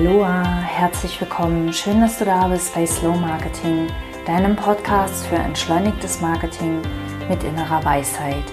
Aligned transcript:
Aloha, 0.00 0.62
herzlich 0.62 1.20
willkommen. 1.20 1.74
Schön, 1.74 2.00
dass 2.00 2.18
du 2.18 2.24
da 2.24 2.48
bist 2.48 2.74
bei 2.74 2.86
Slow 2.86 3.14
Marketing, 3.20 3.86
deinem 4.24 4.56
Podcast 4.56 5.26
für 5.26 5.36
entschleunigtes 5.36 6.22
Marketing 6.22 6.80
mit 7.28 7.44
innerer 7.44 7.84
Weisheit. 7.84 8.44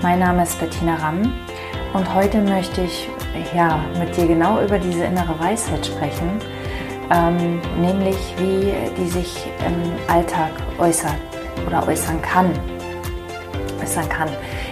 Mein 0.00 0.20
Name 0.20 0.44
ist 0.44 0.58
Bettina 0.58 0.94
Ramm 0.94 1.34
und 1.92 2.14
heute 2.14 2.40
möchte 2.40 2.80
ich 2.80 3.10
ja, 3.54 3.84
mit 3.98 4.16
dir 4.16 4.26
genau 4.26 4.62
über 4.62 4.78
diese 4.78 5.04
innere 5.04 5.38
Weisheit 5.38 5.84
sprechen, 5.84 6.40
ähm, 7.12 7.60
nämlich 7.78 8.16
wie 8.38 8.72
die 8.96 9.10
sich 9.10 9.48
im 9.66 9.92
Alltag 10.10 10.52
äußert 10.78 11.16
oder 11.66 11.86
äußern 11.86 12.22
kann. 12.22 12.50
Äußern 13.82 14.08
kann. 14.08 14.30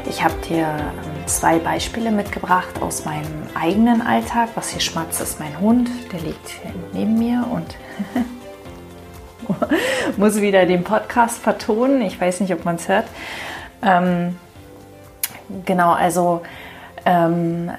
Ich 0.08 0.24
habe 0.24 0.34
dir 0.48 0.68
ähm, 0.68 1.13
zwei 1.26 1.58
Beispiele 1.58 2.10
mitgebracht 2.10 2.80
aus 2.80 3.04
meinem 3.04 3.46
eigenen 3.54 4.02
Alltag. 4.02 4.50
Was 4.54 4.70
hier 4.70 4.80
schmatzt, 4.80 5.20
ist 5.20 5.40
mein 5.40 5.58
Hund. 5.60 5.90
Der 6.12 6.20
liegt 6.20 6.52
neben 6.92 7.18
mir 7.18 7.46
und 7.50 7.76
muss 10.16 10.40
wieder 10.40 10.66
den 10.66 10.84
Podcast 10.84 11.38
vertonen. 11.38 12.02
Ich 12.02 12.20
weiß 12.20 12.40
nicht, 12.40 12.52
ob 12.52 12.64
man 12.64 12.76
es 12.76 12.88
hört. 12.88 13.06
Ähm, 13.82 14.38
genau, 15.64 15.92
also 15.92 16.42
ähm, 17.04 17.70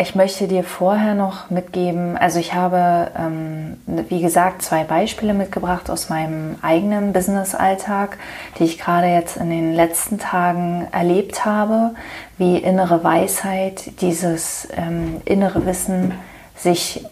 ich 0.00 0.14
möchte 0.14 0.48
dir 0.48 0.64
vorher 0.64 1.14
noch 1.14 1.50
mitgeben, 1.50 2.16
also 2.16 2.38
ich 2.38 2.54
habe, 2.54 3.10
ähm, 3.18 3.76
wie 4.08 4.22
gesagt, 4.22 4.62
zwei 4.62 4.84
Beispiele 4.84 5.34
mitgebracht 5.34 5.90
aus 5.90 6.08
meinem 6.08 6.56
eigenen 6.62 7.12
Business-Alltag, 7.12 8.16
die 8.58 8.64
ich 8.64 8.78
gerade 8.78 9.08
jetzt 9.08 9.36
in 9.36 9.50
den 9.50 9.74
letzten 9.74 10.18
Tagen 10.18 10.88
erlebt 10.90 11.44
habe, 11.44 11.94
wie 12.38 12.56
innere 12.56 13.04
Weisheit, 13.04 14.00
dieses 14.00 14.68
ähm, 14.76 15.20
innere 15.26 15.66
Wissen 15.66 16.14
sich 16.56 17.04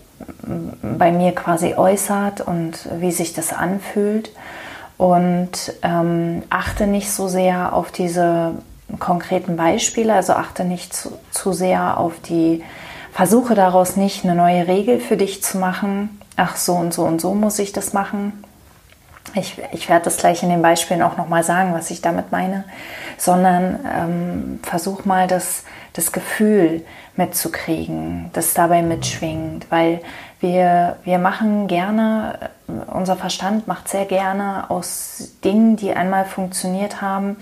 bei 0.83 1.13
mir 1.13 1.33
quasi 1.35 1.75
äußert 1.75 2.41
und 2.41 2.89
wie 2.99 3.13
sich 3.13 3.35
das 3.35 3.53
anfühlt. 3.53 4.33
Und 4.97 5.75
ähm, 5.83 6.43
achte 6.51 6.87
nicht 6.87 7.13
so 7.13 7.29
sehr 7.29 7.73
auf 7.73 7.93
diese 7.93 8.55
konkreten 8.99 9.57
Beispiele, 9.57 10.15
also 10.15 10.33
achte 10.33 10.65
nicht 10.65 10.95
zu, 10.95 11.19
zu 11.31 11.53
sehr 11.53 11.99
auf 11.99 12.15
die, 12.21 12.63
versuche 13.13 13.55
daraus 13.55 13.97
nicht 13.97 14.25
eine 14.25 14.35
neue 14.35 14.67
Regel 14.69 15.01
für 15.01 15.17
dich 15.17 15.43
zu 15.43 15.59
machen. 15.59 16.21
Ach, 16.37 16.57
so 16.57 16.75
und 16.75 16.95
so 16.95 17.03
und 17.03 17.21
so 17.21 17.35
muss 17.35 17.59
ich 17.59 17.73
das 17.73 17.93
machen. 17.93 18.45
Ich, 19.35 19.61
ich 19.73 19.89
werde 19.89 20.07
das 20.07 20.17
gleich 20.17 20.43
in 20.43 20.49
den 20.49 20.63
Beispielen 20.63 21.03
auch 21.03 21.17
nochmal 21.17 21.43
sagen, 21.43 21.75
was 21.75 21.91
ich 21.91 22.01
damit 22.01 22.33
meine, 22.33 22.65
sondern 23.19 23.81
ähm, 23.93 24.61
versuch 24.63 25.05
mal 25.05 25.27
das, 25.27 25.65
das 25.93 26.13
Gefühl 26.13 26.85
mitzukriegen, 27.17 28.31
das 28.33 28.55
dabei 28.55 28.83
mitschwingt, 28.83 29.67
weil 29.71 30.01
wir, 30.41 30.97
wir 31.05 31.19
machen 31.19 31.67
gerne, 31.67 32.39
unser 32.87 33.17
Verstand 33.17 33.67
macht 33.67 33.89
sehr 33.89 34.05
gerne 34.05 34.71
aus 34.71 35.33
Dingen, 35.43 35.77
die 35.77 35.93
einmal 35.93 36.25
funktioniert 36.25 37.03
haben, 37.03 37.37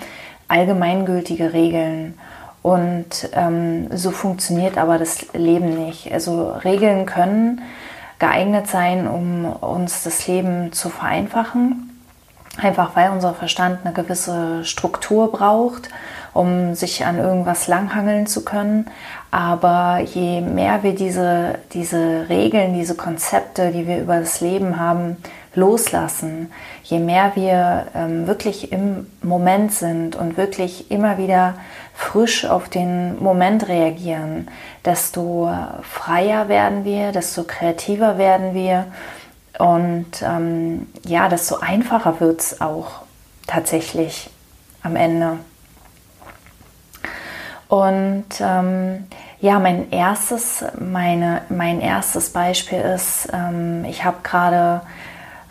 allgemeingültige 0.49 1.53
Regeln. 1.53 2.19
Und 2.63 3.31
ähm, 3.33 3.89
so 3.97 4.11
funktioniert 4.11 4.77
aber 4.77 4.99
das 4.99 5.33
Leben 5.33 5.87
nicht. 5.87 6.13
Also 6.13 6.51
Regeln 6.51 7.07
können 7.07 7.63
geeignet 8.19 8.67
sein, 8.67 9.07
um 9.07 9.45
uns 9.45 10.03
das 10.03 10.27
Leben 10.27 10.73
zu 10.73 10.89
vereinfachen. 10.89 11.91
Einfach 12.59 12.97
weil 12.97 13.11
unser 13.11 13.35
Verstand 13.35 13.81
eine 13.85 13.93
gewisse 13.93 14.65
Struktur 14.65 15.31
braucht, 15.31 15.91
um 16.33 16.75
sich 16.75 17.05
an 17.05 17.19
irgendwas 17.19 17.69
langhangeln 17.69 18.27
zu 18.27 18.45
können. 18.45 18.87
Aber 19.31 20.01
je 20.01 20.41
mehr 20.41 20.83
wir 20.83 20.95
diese, 20.95 21.59
diese 21.73 22.29
Regeln, 22.29 22.75
diese 22.75 22.95
Konzepte, 22.95 23.71
die 23.71 23.87
wir 23.87 23.99
über 24.01 24.19
das 24.21 24.41
Leben 24.41 24.81
haben, 24.81 25.19
loslassen, 25.57 26.53
je 26.85 26.99
mehr 26.99 27.33
wir 27.35 27.87
ähm, 27.95 28.27
wirklich 28.27 28.73
im 28.73 29.07
Moment 29.23 29.73
sind 29.73 30.15
und 30.15 30.37
wirklich 30.37 30.91
immer 30.91 31.19
wieder 31.19 31.55
frisch 31.95 32.45
auf 32.45 32.69
den 32.69 33.23
Moment 33.23 33.69
reagieren, 33.69 34.49
desto 34.85 35.51
freier 35.83 36.49
werden 36.49 36.85
wir, 36.85 37.11
desto 37.13 37.45
kreativer 37.45 38.19
werden 38.19 38.55
wir 38.55 38.87
und 39.59 40.07
ähm, 40.23 40.87
ja, 41.05 41.29
desto 41.29 41.57
einfacher 41.57 42.21
wird 42.21 42.41
es 42.41 42.61
auch 42.61 43.03
tatsächlich 43.47 44.31
am 44.83 44.97
Ende. 44.97 45.39
Und 47.69 48.27
ähm, 48.41 49.07
ja, 49.41 49.59
mein 49.59 49.91
erstes, 49.91 50.65
meine, 50.79 51.43
mein 51.49 51.81
erstes 51.81 52.31
Beispiel 52.31 52.79
ist, 52.79 53.29
ähm, 53.33 53.85
ich 53.85 54.05
habe 54.05 54.19
gerade 54.23 54.83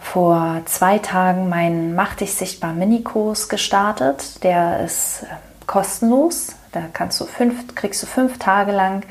vor 0.05 0.61
zwei 0.65 0.99
Tagen 0.99 1.49
meinen 1.49 1.95
Mach 1.95 2.13
dich 2.13 2.35
sichtbar 2.35 2.73
Minikurs 2.73 3.49
gestartet. 3.49 4.43
Der 4.43 4.79
ist 4.81 5.23
äh, 5.23 5.25
kostenlos. 5.65 6.55
Da 6.71 6.81
kannst 6.93 7.19
du 7.19 7.25
fünf, 7.25 7.73
kriegst 7.75 8.03
du 8.03 8.07
fünf 8.07 8.37
Tage 8.37 8.71
lang 8.71 9.03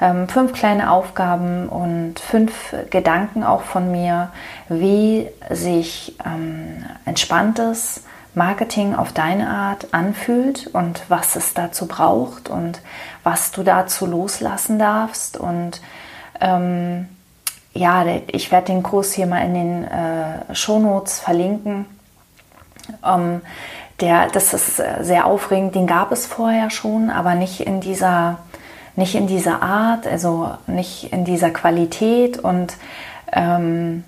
ähm, 0.00 0.28
fünf 0.28 0.52
kleine 0.52 0.90
Aufgaben 0.90 1.68
und 1.68 2.20
fünf 2.20 2.74
Gedanken 2.90 3.42
auch 3.42 3.62
von 3.62 3.90
mir, 3.90 4.30
wie 4.68 5.28
sich 5.50 6.16
ähm, 6.24 6.84
entspanntes 7.04 8.04
Marketing 8.34 8.94
auf 8.94 9.12
deine 9.12 9.48
Art 9.48 9.88
anfühlt 9.92 10.68
und 10.68 11.02
was 11.08 11.36
es 11.36 11.54
dazu 11.54 11.86
braucht 11.86 12.48
und 12.48 12.80
was 13.24 13.50
du 13.50 13.62
dazu 13.62 14.06
loslassen 14.06 14.78
darfst 14.78 15.38
und 15.38 15.80
ähm, 16.40 17.08
ja, 17.76 18.04
ich 18.28 18.50
werde 18.50 18.66
den 18.66 18.82
Kurs 18.82 19.12
hier 19.12 19.26
mal 19.26 19.44
in 19.44 19.54
den 19.54 19.84
äh, 19.84 20.54
Shownotes 20.54 21.20
verlinken. 21.20 21.86
Ähm, 23.04 23.42
der, 24.00 24.28
das 24.28 24.52
ist 24.52 24.76
sehr 25.00 25.26
aufregend, 25.26 25.74
den 25.74 25.86
gab 25.86 26.12
es 26.12 26.26
vorher 26.26 26.70
schon, 26.70 27.08
aber 27.08 27.34
nicht 27.34 27.60
in 27.60 27.80
dieser, 27.80 28.38
nicht 28.94 29.14
in 29.14 29.26
dieser 29.26 29.62
Art, 29.62 30.06
also 30.06 30.50
nicht 30.66 31.12
in 31.12 31.24
dieser 31.24 31.50
Qualität 31.50 32.38
und 32.38 32.74
ähm, 33.32 34.04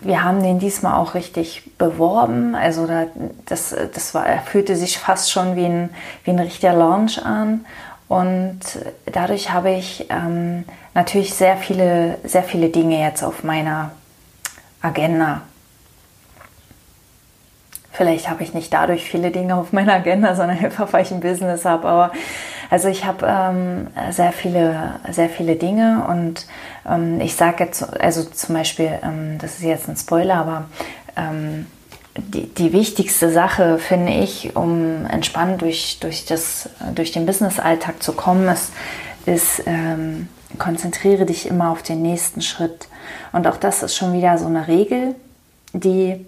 wir 0.00 0.24
haben 0.24 0.42
den 0.42 0.58
diesmal 0.58 0.94
auch 0.94 1.14
richtig 1.14 1.76
beworben. 1.78 2.54
Also 2.54 2.86
da, 2.86 3.06
das, 3.46 3.74
das 3.94 4.14
war, 4.14 4.24
fühlte 4.44 4.76
sich 4.76 4.98
fast 4.98 5.30
schon 5.30 5.56
wie 5.56 5.64
ein, 5.64 5.90
wie 6.24 6.30
ein 6.30 6.38
richtiger 6.38 6.74
Launch 6.74 7.24
an. 7.24 7.64
Und 8.08 8.60
dadurch 9.06 9.52
habe 9.52 9.70
ich 9.70 10.06
ähm, 10.10 10.64
natürlich 10.94 11.34
sehr 11.34 11.56
viele, 11.56 12.18
sehr 12.24 12.44
viele 12.44 12.68
Dinge 12.68 13.00
jetzt 13.00 13.22
auf 13.22 13.42
meiner 13.42 13.90
Agenda. 14.80 15.42
Vielleicht 17.90 18.28
habe 18.28 18.42
ich 18.42 18.52
nicht 18.52 18.72
dadurch 18.72 19.04
viele 19.04 19.30
Dinge 19.30 19.56
auf 19.56 19.72
meiner 19.72 19.94
Agenda, 19.94 20.34
sondern 20.34 20.58
einfach, 20.58 20.92
weil 20.92 21.02
ich 21.02 21.10
ein 21.10 21.20
Business 21.20 21.64
habe. 21.64 21.88
Aber 21.88 22.12
also 22.70 22.88
ich 22.88 23.04
habe 23.04 23.26
ähm, 23.26 23.88
sehr 24.10 24.32
viele, 24.32 25.00
sehr 25.10 25.28
viele 25.28 25.56
Dinge 25.56 26.04
und 26.08 26.46
ähm, 26.88 27.20
ich 27.20 27.34
sage 27.34 27.64
jetzt, 27.64 27.82
also 28.00 28.22
zum 28.24 28.54
Beispiel, 28.54 28.98
ähm, 29.02 29.38
das 29.38 29.54
ist 29.54 29.62
jetzt 29.62 29.88
ein 29.88 29.96
Spoiler, 29.96 30.34
aber 30.34 30.64
ähm, 31.16 31.66
die, 32.16 32.46
die 32.46 32.72
wichtigste 32.72 33.30
Sache, 33.30 33.78
finde 33.78 34.12
ich, 34.12 34.56
um 34.56 35.06
entspannt 35.06 35.62
durch, 35.62 35.98
durch, 36.00 36.24
das, 36.24 36.68
durch 36.94 37.12
den 37.12 37.26
Business-Alltag 37.26 38.02
zu 38.02 38.12
kommen, 38.12 38.48
ist, 38.48 38.72
ist 39.26 39.62
ähm, 39.66 40.28
konzentriere 40.58 41.26
dich 41.26 41.46
immer 41.46 41.70
auf 41.70 41.82
den 41.82 42.02
nächsten 42.02 42.40
Schritt. 42.40 42.88
Und 43.32 43.46
auch 43.46 43.56
das 43.56 43.82
ist 43.82 43.94
schon 43.94 44.12
wieder 44.12 44.38
so 44.38 44.46
eine 44.46 44.68
Regel, 44.68 45.14
die 45.72 46.24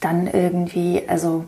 dann 0.00 0.26
irgendwie, 0.26 1.02
also 1.06 1.44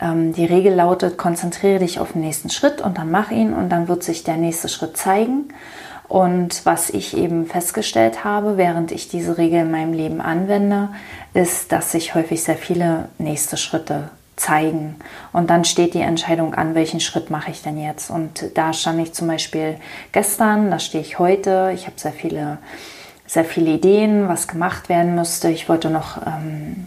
ähm, 0.00 0.32
die 0.32 0.44
Regel 0.44 0.74
lautet, 0.74 1.16
konzentriere 1.16 1.78
dich 1.78 1.98
auf 1.98 2.12
den 2.12 2.20
nächsten 2.20 2.50
Schritt 2.50 2.80
und 2.80 2.98
dann 2.98 3.10
mach 3.10 3.30
ihn 3.30 3.54
und 3.54 3.70
dann 3.70 3.88
wird 3.88 4.02
sich 4.02 4.24
der 4.24 4.36
nächste 4.36 4.68
Schritt 4.68 4.96
zeigen. 4.96 5.48
Und 6.08 6.64
was 6.64 6.90
ich 6.90 7.16
eben 7.16 7.46
festgestellt 7.46 8.22
habe, 8.22 8.56
während 8.56 8.92
ich 8.92 9.08
diese 9.08 9.38
Regel 9.38 9.62
in 9.62 9.72
meinem 9.72 9.92
Leben 9.92 10.20
anwende, 10.20 10.90
ist, 11.36 11.70
dass 11.70 11.92
sich 11.92 12.14
häufig 12.14 12.42
sehr 12.42 12.56
viele 12.56 13.08
nächste 13.18 13.56
Schritte 13.56 14.10
zeigen. 14.36 14.96
Und 15.32 15.50
dann 15.50 15.64
steht 15.64 15.94
die 15.94 16.00
Entscheidung 16.00 16.54
an, 16.54 16.74
welchen 16.74 17.00
Schritt 17.00 17.30
mache 17.30 17.50
ich 17.50 17.62
denn 17.62 17.78
jetzt. 17.78 18.10
Und 18.10 18.50
da 18.54 18.72
stand 18.72 19.00
ich 19.00 19.12
zum 19.12 19.28
Beispiel 19.28 19.76
gestern, 20.12 20.70
da 20.70 20.78
stehe 20.78 21.02
ich 21.02 21.18
heute. 21.18 21.72
Ich 21.74 21.86
habe 21.86 21.98
sehr 21.98 22.12
viele, 22.12 22.58
sehr 23.26 23.44
viele 23.44 23.72
Ideen, 23.72 24.28
was 24.28 24.48
gemacht 24.48 24.88
werden 24.88 25.14
müsste. 25.14 25.48
Ich 25.50 25.68
wollte 25.68 25.90
noch 25.90 26.18
ähm, 26.26 26.86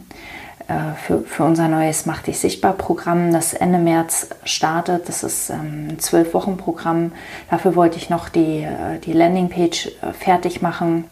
äh, 0.68 0.94
für, 0.96 1.22
für 1.22 1.44
unser 1.44 1.68
neues 1.68 2.06
Mach 2.06 2.22
dich 2.22 2.40
sichtbar 2.40 2.74
Programm, 2.74 3.32
das 3.34 3.54
Ende 3.54 3.80
März 3.80 4.30
startet. 4.46 5.10
Das 5.10 5.24
ist 5.24 5.50
ähm, 5.50 5.90
ein 5.90 6.00
zwölf 6.00 6.34
Wochen 6.34 6.58
Programm. 6.58 7.12
Dafür 7.50 7.76
wollte 7.76 7.98
ich 7.98 8.10
noch 8.10 8.30
die, 8.30 8.64
äh, 8.64 9.00
die 9.04 9.14
Landingpage 9.14 9.88
äh, 9.88 10.14
fertig 10.14 10.62
machen. 10.62 11.06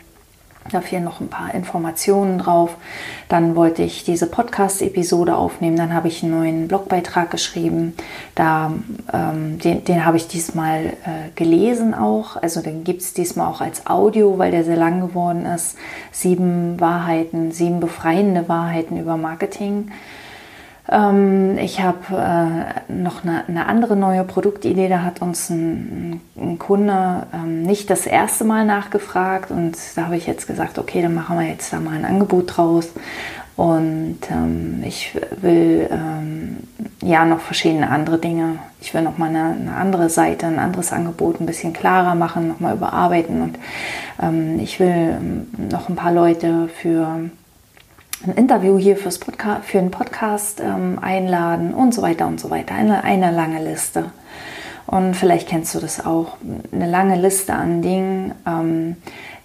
Da 0.71 0.81
fehlen 0.81 1.03
noch 1.03 1.21
ein 1.21 1.29
paar 1.29 1.53
Informationen 1.53 2.39
drauf. 2.39 2.75
Dann 3.29 3.55
wollte 3.55 3.83
ich 3.83 4.03
diese 4.03 4.27
Podcast-Episode 4.27 5.35
aufnehmen. 5.35 5.77
Dann 5.77 5.93
habe 5.93 6.07
ich 6.07 6.23
einen 6.23 6.31
neuen 6.31 6.67
Blogbeitrag 6.67 7.31
geschrieben. 7.31 7.95
Da, 8.35 8.73
ähm, 9.13 9.59
den, 9.59 9.83
den 9.83 10.05
habe 10.05 10.17
ich 10.17 10.27
diesmal 10.27 10.85
äh, 10.85 11.31
gelesen 11.35 11.93
auch. 11.93 12.35
Also 12.41 12.61
den 12.61 12.83
gibt 12.83 13.01
es 13.01 13.13
diesmal 13.13 13.47
auch 13.47 13.61
als 13.61 13.87
Audio, 13.87 14.37
weil 14.37 14.51
der 14.51 14.63
sehr 14.63 14.77
lang 14.77 15.01
geworden 15.01 15.45
ist. 15.45 15.77
Sieben 16.11 16.79
Wahrheiten, 16.79 17.51
sieben 17.51 17.79
befreiende 17.79 18.47
Wahrheiten 18.49 18.97
über 18.97 19.17
Marketing. 19.17 19.91
Ähm, 20.89 21.57
ich 21.57 21.81
habe 21.81 21.97
äh, 22.11 22.91
noch 22.91 23.23
eine, 23.23 23.43
eine, 23.47 23.65
andere 23.65 23.95
neue 23.95 24.23
Produktidee. 24.23 24.87
Da 24.87 25.03
hat 25.03 25.21
uns 25.21 25.49
ein, 25.49 26.21
ein 26.37 26.57
Kunde 26.59 27.27
ähm, 27.33 27.63
nicht 27.63 27.89
das 27.89 28.05
erste 28.05 28.45
Mal 28.45 28.65
nachgefragt 28.65 29.51
und 29.51 29.77
da 29.95 30.05
habe 30.05 30.17
ich 30.17 30.27
jetzt 30.27 30.47
gesagt, 30.47 30.79
okay, 30.79 31.01
dann 31.01 31.13
machen 31.13 31.37
wir 31.39 31.47
jetzt 31.47 31.73
da 31.73 31.79
mal 31.79 31.95
ein 31.95 32.05
Angebot 32.05 32.57
draus. 32.57 32.89
Und 33.57 34.19
ähm, 34.29 34.83
ich 34.85 35.17
will 35.41 35.89
ähm, 35.91 36.57
ja 37.01 37.25
noch 37.25 37.39
verschiedene 37.39 37.89
andere 37.89 38.19
Dinge. 38.19 38.59
Ich 38.79 38.93
will 38.93 39.01
noch 39.01 39.17
mal 39.17 39.29
eine, 39.29 39.55
eine, 39.59 39.75
andere 39.75 40.09
Seite, 40.09 40.45
ein 40.45 40.59
anderes 40.59 40.93
Angebot 40.93 41.41
ein 41.41 41.47
bisschen 41.47 41.73
klarer 41.73 42.13
machen, 42.13 42.47
noch 42.47 42.59
mal 42.59 42.75
überarbeiten. 42.75 43.41
Und 43.41 43.59
ähm, 44.21 44.59
ich 44.59 44.79
will 44.79 45.17
ähm, 45.19 45.47
noch 45.71 45.89
ein 45.89 45.95
paar 45.95 46.11
Leute 46.11 46.69
für 46.69 47.31
ein 48.25 48.33
Interview 48.33 48.77
hier 48.77 48.97
fürs 48.97 49.19
Podca 49.19 49.61
für 49.63 49.79
einen 49.79 49.91
Podcast 49.91 50.59
ähm, 50.59 50.97
einladen 50.99 51.73
und 51.73 51.93
so 51.93 52.01
weiter 52.01 52.27
und 52.27 52.39
so 52.39 52.49
weiter. 52.49 52.73
Eine, 52.75 53.03
eine 53.03 53.31
lange 53.31 53.63
Liste. 53.63 54.11
Und 54.87 55.15
vielleicht 55.15 55.49
kennst 55.49 55.75
du 55.75 55.79
das 55.79 56.05
auch. 56.05 56.37
Eine 56.71 56.89
lange 56.89 57.19
Liste 57.19 57.53
an 57.53 57.81
Dingen, 57.81 58.33
ähm, 58.47 58.95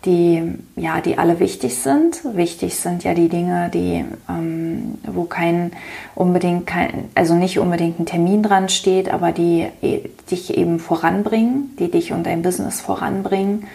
die, 0.04 0.54
ja, 0.76 1.00
die 1.00 1.18
alle 1.18 1.38
wichtig 1.38 1.78
sind. 1.78 2.22
Wichtig 2.36 2.76
sind 2.76 3.04
ja 3.04 3.12
die 3.12 3.28
Dinge, 3.28 3.68
die, 3.72 4.04
ähm, 4.28 4.98
wo 5.06 5.24
kein 5.24 5.72
unbedingt 6.14 6.66
kein, 6.66 7.10
also 7.14 7.34
nicht 7.34 7.58
unbedingt 7.58 7.98
ein 7.98 8.06
Termin 8.06 8.42
dran 8.42 8.68
steht, 8.68 9.12
aber 9.12 9.32
die 9.32 9.66
e, 9.82 10.08
dich 10.30 10.56
eben 10.56 10.78
voranbringen, 10.78 11.76
die 11.78 11.90
dich 11.90 12.12
und 12.12 12.24
dein 12.24 12.42
Business 12.42 12.80
voranbringen 12.80 13.66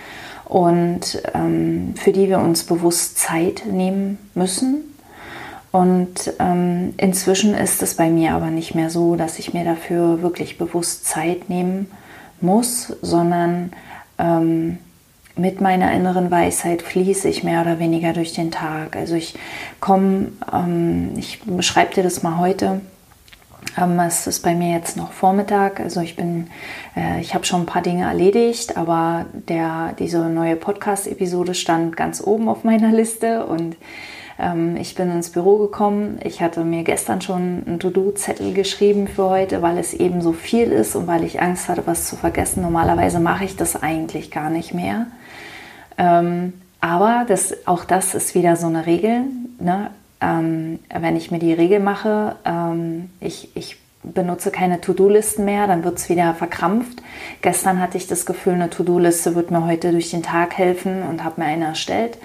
und 0.47 1.21
ähm, 1.33 1.94
für 1.95 2.11
die 2.11 2.29
wir 2.29 2.39
uns 2.39 2.63
bewusst 2.63 3.17
Zeit 3.17 3.63
nehmen 3.69 4.17
müssen. 4.33 4.94
Und 5.71 6.33
ähm, 6.39 6.94
inzwischen 6.97 7.53
ist 7.53 7.83
es 7.83 7.95
bei 7.95 8.09
mir 8.09 8.31
aber 8.31 8.47
nicht 8.47 8.73
mehr 8.73 8.89
so, 8.89 9.15
dass 9.15 9.38
ich 9.39 9.53
mir 9.53 9.65
dafür 9.65 10.21
wirklich 10.21 10.57
bewusst 10.57 11.05
Zeit 11.05 11.49
nehmen 11.49 11.91
muss, 12.39 12.94
sondern 13.01 13.71
ähm, 14.17 14.77
mit 15.35 15.61
meiner 15.61 15.91
inneren 15.91 16.31
Weisheit 16.31 16.81
fließe 16.81 17.27
ich 17.27 17.43
mehr 17.43 17.61
oder 17.61 17.79
weniger 17.79 18.13
durch 18.13 18.33
den 18.33 18.50
Tag. 18.50 18.95
Also 18.95 19.15
ich 19.15 19.35
komme, 19.79 20.31
ähm, 20.51 21.11
ich 21.17 21.41
beschreibe 21.45 21.93
dir 21.93 22.03
das 22.03 22.23
mal 22.23 22.38
heute, 22.38 22.81
ähm, 23.77 24.00
es 24.00 24.27
ist 24.27 24.41
bei 24.41 24.56
mir 24.56 24.74
jetzt 24.74 24.97
noch 24.97 25.12
Vormittag, 25.12 25.79
also 25.79 26.01
ich 26.01 26.15
bin, 26.15 26.47
äh, 26.95 27.21
ich 27.21 27.33
habe 27.35 27.45
schon 27.45 27.62
ein 27.62 27.65
paar 27.65 27.81
Dinge 27.81 28.06
erledigt, 28.06 28.77
aber 28.77 29.25
der, 29.33 29.94
diese 30.00 30.27
neue 30.29 30.56
Podcast-Episode 30.56 31.53
stand 31.53 31.95
ganz 31.95 32.21
oben 32.21 32.50
auf 32.50 32.63
meiner 32.63 32.91
Liste 32.94 33.45
und 33.45 33.77
ähm, 34.39 34.75
ich 34.77 34.95
bin 34.95 35.12
ins 35.12 35.31
Büro 35.31 35.57
gekommen. 35.57 36.19
Ich 36.24 36.41
hatte 36.41 36.63
mir 36.63 36.83
gestern 36.83 37.21
schon 37.21 37.63
einen 37.65 37.79
To-Do-Zettel 37.79 38.53
geschrieben 38.53 39.07
für 39.07 39.29
heute, 39.29 39.62
weil 39.62 39.77
es 39.77 39.94
eben 39.94 40.21
so 40.21 40.33
viel 40.33 40.71
ist 40.71 40.95
und 40.95 41.07
weil 41.07 41.24
ich 41.24 41.41
Angst 41.41 41.69
hatte, 41.69 41.85
was 41.85 42.07
zu 42.07 42.15
vergessen. 42.15 42.62
Normalerweise 42.62 43.19
mache 43.19 43.45
ich 43.45 43.56
das 43.56 43.81
eigentlich 43.81 44.31
gar 44.31 44.50
nicht 44.50 44.74
mehr. 44.74 45.07
Ähm, 45.97 46.53
aber 46.79 47.25
das, 47.27 47.68
auch 47.68 47.85
das 47.85 48.13
ist 48.13 48.35
wieder 48.35 48.56
so 48.56 48.68
eine 48.68 48.85
Regel. 48.85 49.21
Ne? 49.59 49.89
Ähm, 50.21 50.79
wenn 50.89 51.15
ich 51.15 51.31
mir 51.31 51.39
die 51.39 51.53
Regel 51.53 51.79
mache, 51.79 52.35
ähm, 52.45 53.09
ich, 53.19 53.55
ich 53.55 53.77
benutze 54.03 54.51
keine 54.51 54.81
To-Do-Listen 54.81 55.45
mehr, 55.45 55.67
dann 55.67 55.83
wird 55.83 55.97
es 55.97 56.09
wieder 56.09 56.33
verkrampft. 56.33 57.01
Gestern 57.41 57.79
hatte 57.79 57.97
ich 57.97 58.07
das 58.07 58.25
Gefühl, 58.25 58.53
eine 58.53 58.69
To-Do-Liste 58.69 59.35
wird 59.35 59.51
mir 59.51 59.65
heute 59.65 59.91
durch 59.91 60.11
den 60.11 60.23
Tag 60.23 60.57
helfen 60.57 61.03
und 61.03 61.23
habe 61.23 61.41
mir 61.41 61.47
eine 61.47 61.65
erstellt. 61.65 62.17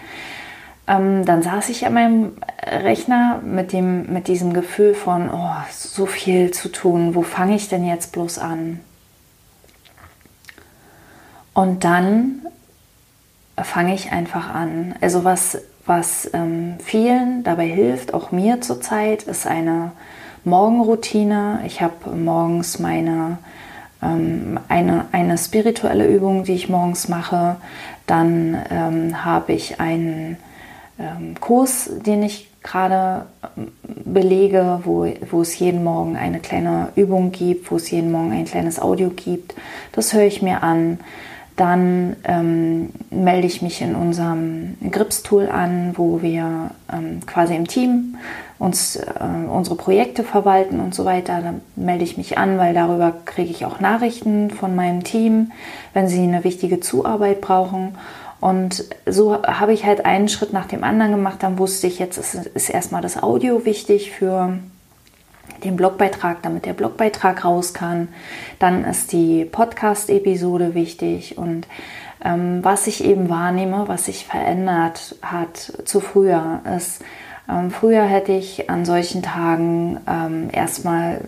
Ähm, 0.87 1.25
dann 1.25 1.43
saß 1.43 1.69
ich 1.69 1.87
an 1.87 1.95
meinem 1.95 2.33
Rechner 2.63 3.41
mit, 3.45 3.73
dem, 3.73 4.13
mit 4.13 4.29
diesem 4.29 4.53
Gefühl 4.53 4.95
von, 4.95 5.31
oh, 5.31 5.57
so 5.71 6.07
viel 6.07 6.51
zu 6.51 6.71
tun, 6.71 7.15
wo 7.15 7.23
fange 7.23 7.55
ich 7.55 7.69
denn 7.69 7.87
jetzt 7.87 8.13
bloß 8.13 8.39
an? 8.39 8.81
Und 11.55 11.85
dann 11.85 12.47
fange 13.63 13.95
ich 13.95 14.11
einfach 14.11 14.53
an. 14.53 14.95
Also 15.01 15.25
was 15.25 15.59
was 15.93 16.31
ähm, 16.33 16.77
vielen 16.79 17.43
dabei 17.45 17.67
hilft, 17.67 18.15
auch 18.15 18.33
mir 18.33 18.63
zurzeit, 18.63 19.25
ist 19.25 19.47
eine 19.47 19.93
Morgenroutine. 20.45 21.61
Ich 21.67 21.83
habe 21.83 22.17
morgens 22.17 22.79
meine 22.79 23.37
ähm, 24.03 24.59
eine, 24.69 25.05
eine 25.13 25.37
spirituelle 25.37 26.07
Übung, 26.07 26.45
die 26.45 26.55
ich 26.55 26.71
morgens 26.71 27.09
mache. 27.09 27.57
Dann 28.07 28.57
ähm, 28.71 29.23
habe 29.23 29.53
ich 29.53 29.81
einen 29.81 30.39
ähm, 30.99 31.35
Kurs, 31.41 31.91
den 32.07 32.23
ich 32.23 32.49
gerade 32.63 33.27
ähm, 33.57 33.73
belege, 33.87 34.81
wo, 34.85 35.07
wo 35.31 35.43
es 35.43 35.59
jeden 35.59 35.85
Morgen 35.85 36.17
eine 36.17 36.41
kleine 36.41 36.89
Übung 36.97 37.33
gibt, 37.33 37.71
wo 37.71 37.77
es 37.77 37.91
jeden 37.91 38.11
Morgen 38.11 38.33
ein 38.33 38.47
kleines 38.47 38.81
Audio 38.81 39.11
gibt. 39.11 39.55
Das 39.93 40.15
höre 40.15 40.25
ich 40.25 40.41
mir 40.41 40.63
an. 40.63 41.01
Dann 41.57 42.17
ähm, 42.25 42.91
melde 43.11 43.47
ich 43.47 43.61
mich 43.61 43.83
in 43.83 43.95
unserem 43.95 44.77
Grips-Tool 44.91 45.49
an, 45.49 45.93
wo 45.97 46.23
wir 46.23 46.71
ähm, 46.91 47.21
quasi 47.27 47.55
im 47.55 47.69
Team 47.69 48.17
uns 48.59 48.97
äh, 48.97 49.11
unsere 49.51 49.77
Projekte 49.77 50.25
verwalten 50.25 50.81
und 50.81 50.95
so 50.95 51.05
weiter. 51.05 51.41
Dann 51.43 51.61
melde 51.77 52.05
ich 52.05 52.17
mich 52.17 52.39
an, 52.39 52.59
weil 52.59 52.73
darüber 52.75 53.13
kriege 53.25 53.51
ich 53.51 53.67
auch 53.67 53.81
Nachrichten 53.81 54.51
von 54.51 54.75
meinem 54.75 55.05
Team, 55.05 55.53
wenn 55.93 56.09
sie 56.09 56.23
eine 56.23 56.45
wichtige 56.45 56.81
Zuarbeit 56.81 57.41
brauchen. 57.41 57.97
Und 58.41 58.85
so 59.07 59.41
habe 59.43 59.73
ich 59.73 59.85
halt 59.85 60.05
einen 60.05 60.29
Schritt 60.29 60.53
nach 60.53 60.67
dem 60.67 60.85
anderen 60.85 61.13
gemacht. 61.13 61.43
Dann 61.43 61.59
wusste 61.59 61.87
ich, 61.87 61.99
jetzt 61.99 62.19
ist, 62.19 62.35
ist 62.35 62.71
erstmal 62.71 63.03
das 63.03 63.23
Audio 63.23 63.65
wichtig 63.65 64.11
für 64.11 64.59
den 65.65 65.77
Blogbeitrag, 65.77 66.43
damit 66.43 66.67
der 66.67 66.73
Blogbeitrag 66.73 67.45
raus 67.45 67.75
kann. 67.75 68.09
Dann 68.59 68.85
ist 68.85 69.13
die 69.13 69.45
Podcast-Episode 69.45 70.75
wichtig 70.75 71.39
und 71.39 71.67
ähm, 72.25 72.61
was 72.63 72.87
ich 72.87 73.05
eben 73.05 73.29
wahrnehme, 73.29 73.89
was 73.89 74.07
sich 74.07 74.27
verändert 74.27 75.17
hat 75.23 75.73
zu 75.85 76.01
früher, 76.01 76.61
ist, 76.77 77.03
ähm, 77.49 77.71
früher 77.71 78.05
hätte 78.05 78.33
ich 78.33 78.71
an 78.71 78.85
solchen 78.85 79.23
Tagen 79.23 79.99
ähm, 80.07 80.49
erstmal 80.53 81.23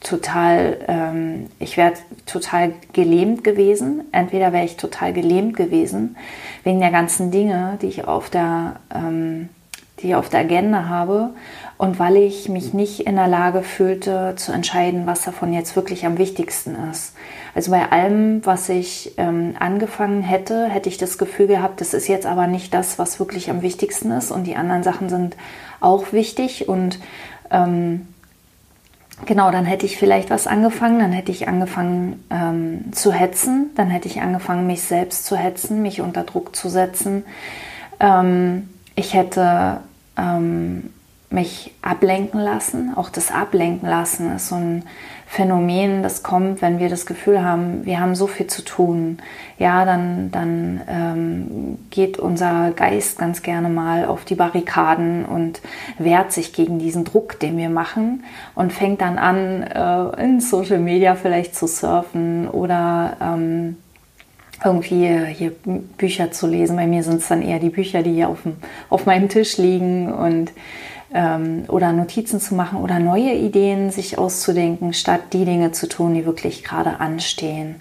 total, 0.00 0.76
ähm, 0.86 1.46
ich 1.58 1.76
wäre 1.76 1.94
total 2.26 2.72
gelähmt 2.92 3.42
gewesen. 3.42 4.02
Entweder 4.12 4.52
wäre 4.52 4.64
ich 4.64 4.76
total 4.76 5.12
gelähmt 5.12 5.56
gewesen 5.56 6.16
wegen 6.62 6.80
der 6.80 6.90
ganzen 6.90 7.30
Dinge, 7.30 7.78
die 7.82 7.86
ich 7.86 8.06
auf 8.06 8.30
der, 8.30 8.76
ähm, 8.94 9.48
die 10.00 10.08
ich 10.08 10.14
auf 10.14 10.28
der 10.28 10.40
Agenda 10.40 10.88
habe 10.88 11.30
und 11.78 11.98
weil 11.98 12.16
ich 12.16 12.48
mich 12.48 12.72
nicht 12.72 13.00
in 13.00 13.16
der 13.16 13.28
Lage 13.28 13.62
fühlte 13.62 14.34
zu 14.36 14.52
entscheiden, 14.52 15.06
was 15.06 15.22
davon 15.22 15.52
jetzt 15.52 15.76
wirklich 15.76 16.06
am 16.06 16.16
wichtigsten 16.18 16.74
ist. 16.90 17.14
Also 17.54 17.70
bei 17.70 17.90
allem, 17.90 18.44
was 18.44 18.68
ich 18.68 19.12
ähm, 19.18 19.54
angefangen 19.58 20.22
hätte, 20.22 20.66
hätte 20.66 20.88
ich 20.88 20.96
das 20.96 21.18
Gefühl 21.18 21.46
gehabt, 21.46 21.80
das 21.80 21.94
ist 21.94 22.08
jetzt 22.08 22.26
aber 22.26 22.46
nicht 22.46 22.72
das, 22.72 22.98
was 22.98 23.18
wirklich 23.18 23.50
am 23.50 23.62
wichtigsten 23.62 24.10
ist 24.10 24.30
und 24.30 24.44
die 24.44 24.56
anderen 24.56 24.82
Sachen 24.82 25.08
sind 25.08 25.36
auch 25.80 26.12
wichtig 26.12 26.68
und 26.68 26.98
ähm, 27.50 28.08
Genau, 29.24 29.50
dann 29.50 29.64
hätte 29.64 29.86
ich 29.86 29.96
vielleicht 29.96 30.28
was 30.28 30.46
angefangen, 30.46 30.98
dann 30.98 31.12
hätte 31.12 31.32
ich 31.32 31.48
angefangen 31.48 32.22
ähm, 32.28 32.92
zu 32.92 33.12
hetzen, 33.12 33.70
dann 33.74 33.88
hätte 33.88 34.08
ich 34.08 34.20
angefangen, 34.20 34.66
mich 34.66 34.82
selbst 34.82 35.24
zu 35.24 35.36
hetzen, 35.36 35.80
mich 35.80 36.02
unter 36.02 36.22
Druck 36.22 36.54
zu 36.54 36.68
setzen. 36.68 37.24
Ähm, 37.98 38.68
ich 38.94 39.14
hätte 39.14 39.80
ähm, 40.18 40.90
mich 41.30 41.72
ablenken 41.82 42.40
lassen. 42.40 42.94
Auch 42.94 43.10
das 43.10 43.32
Ablenken 43.32 43.88
lassen 43.88 44.34
ist 44.36 44.48
so 44.48 44.56
ein 44.56 44.84
Phänomen, 45.28 46.04
das 46.04 46.22
kommt, 46.22 46.62
wenn 46.62 46.78
wir 46.78 46.88
das 46.88 47.04
Gefühl 47.04 47.42
haben, 47.42 47.84
wir 47.84 47.98
haben 47.98 48.14
so 48.14 48.28
viel 48.28 48.46
zu 48.46 48.62
tun. 48.62 49.18
Ja, 49.58 49.84
dann, 49.84 50.30
dann 50.30 50.80
ähm, 50.88 51.78
geht 51.90 52.18
unser 52.18 52.70
Geist 52.70 53.18
ganz 53.18 53.42
gerne 53.42 53.68
mal 53.68 54.04
auf 54.04 54.24
die 54.24 54.36
Barrikaden 54.36 55.24
und 55.24 55.60
wehrt 55.98 56.30
sich 56.30 56.52
gegen 56.52 56.78
diesen 56.78 57.04
Druck, 57.04 57.40
den 57.40 57.56
wir 57.58 57.70
machen 57.70 58.22
und 58.54 58.72
fängt 58.72 59.00
dann 59.00 59.18
an, 59.18 59.62
äh, 59.64 60.22
in 60.22 60.40
Social 60.40 60.78
Media 60.78 61.16
vielleicht 61.16 61.56
zu 61.56 61.66
surfen 61.66 62.48
oder 62.48 63.16
ähm, 63.20 63.76
irgendwie 64.64 65.18
hier 65.34 65.52
Bücher 65.98 66.30
zu 66.30 66.46
lesen. 66.46 66.76
Bei 66.76 66.86
mir 66.86 67.02
sind 67.02 67.16
es 67.16 67.28
dann 67.28 67.42
eher 67.42 67.58
die 67.58 67.70
Bücher, 67.70 68.02
die 68.02 68.12
hier 68.12 68.28
auf, 68.28 68.42
dem, 68.42 68.56
auf 68.88 69.06
meinem 69.06 69.28
Tisch 69.28 69.58
liegen 69.58 70.12
und 70.12 70.52
ähm, 71.16 71.64
oder 71.68 71.92
Notizen 71.92 72.40
zu 72.40 72.54
machen 72.54 72.78
oder 72.78 72.98
neue 72.98 73.32
Ideen 73.32 73.90
sich 73.90 74.18
auszudenken, 74.18 74.92
statt 74.92 75.32
die 75.32 75.46
Dinge 75.46 75.72
zu 75.72 75.88
tun, 75.88 76.12
die 76.14 76.26
wirklich 76.26 76.62
gerade 76.62 77.00
anstehen. 77.00 77.76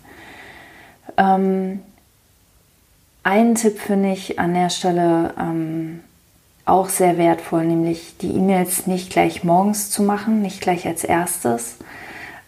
Ähm, 1.17 1.81
einen 3.23 3.55
Tipp 3.55 3.77
finde 3.77 4.13
ich 4.13 4.39
an 4.39 4.53
der 4.53 4.69
Stelle 4.69 5.33
ähm, 5.37 5.99
auch 6.63 6.87
sehr 6.87 7.17
wertvoll, 7.17 7.65
nämlich 7.65 8.17
die 8.21 8.31
E-Mails 8.31 8.87
nicht 8.87 9.11
gleich 9.11 9.43
morgens 9.43 9.89
zu 9.91 10.01
machen, 10.01 10.41
nicht 10.41 10.61
gleich 10.61 10.87
als 10.87 11.03
erstes. 11.03 11.75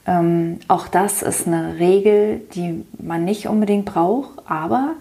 Ähm, 0.08 0.60
auch 0.70 0.88
das 0.88 1.22
ist 1.22 1.48
eine 1.48 1.80
Regel, 1.80 2.42
die 2.56 2.86
man 2.98 3.26
nicht 3.26 3.48
unbedingt 3.48 3.86
braucht, 3.86 4.30
aber 4.50 4.94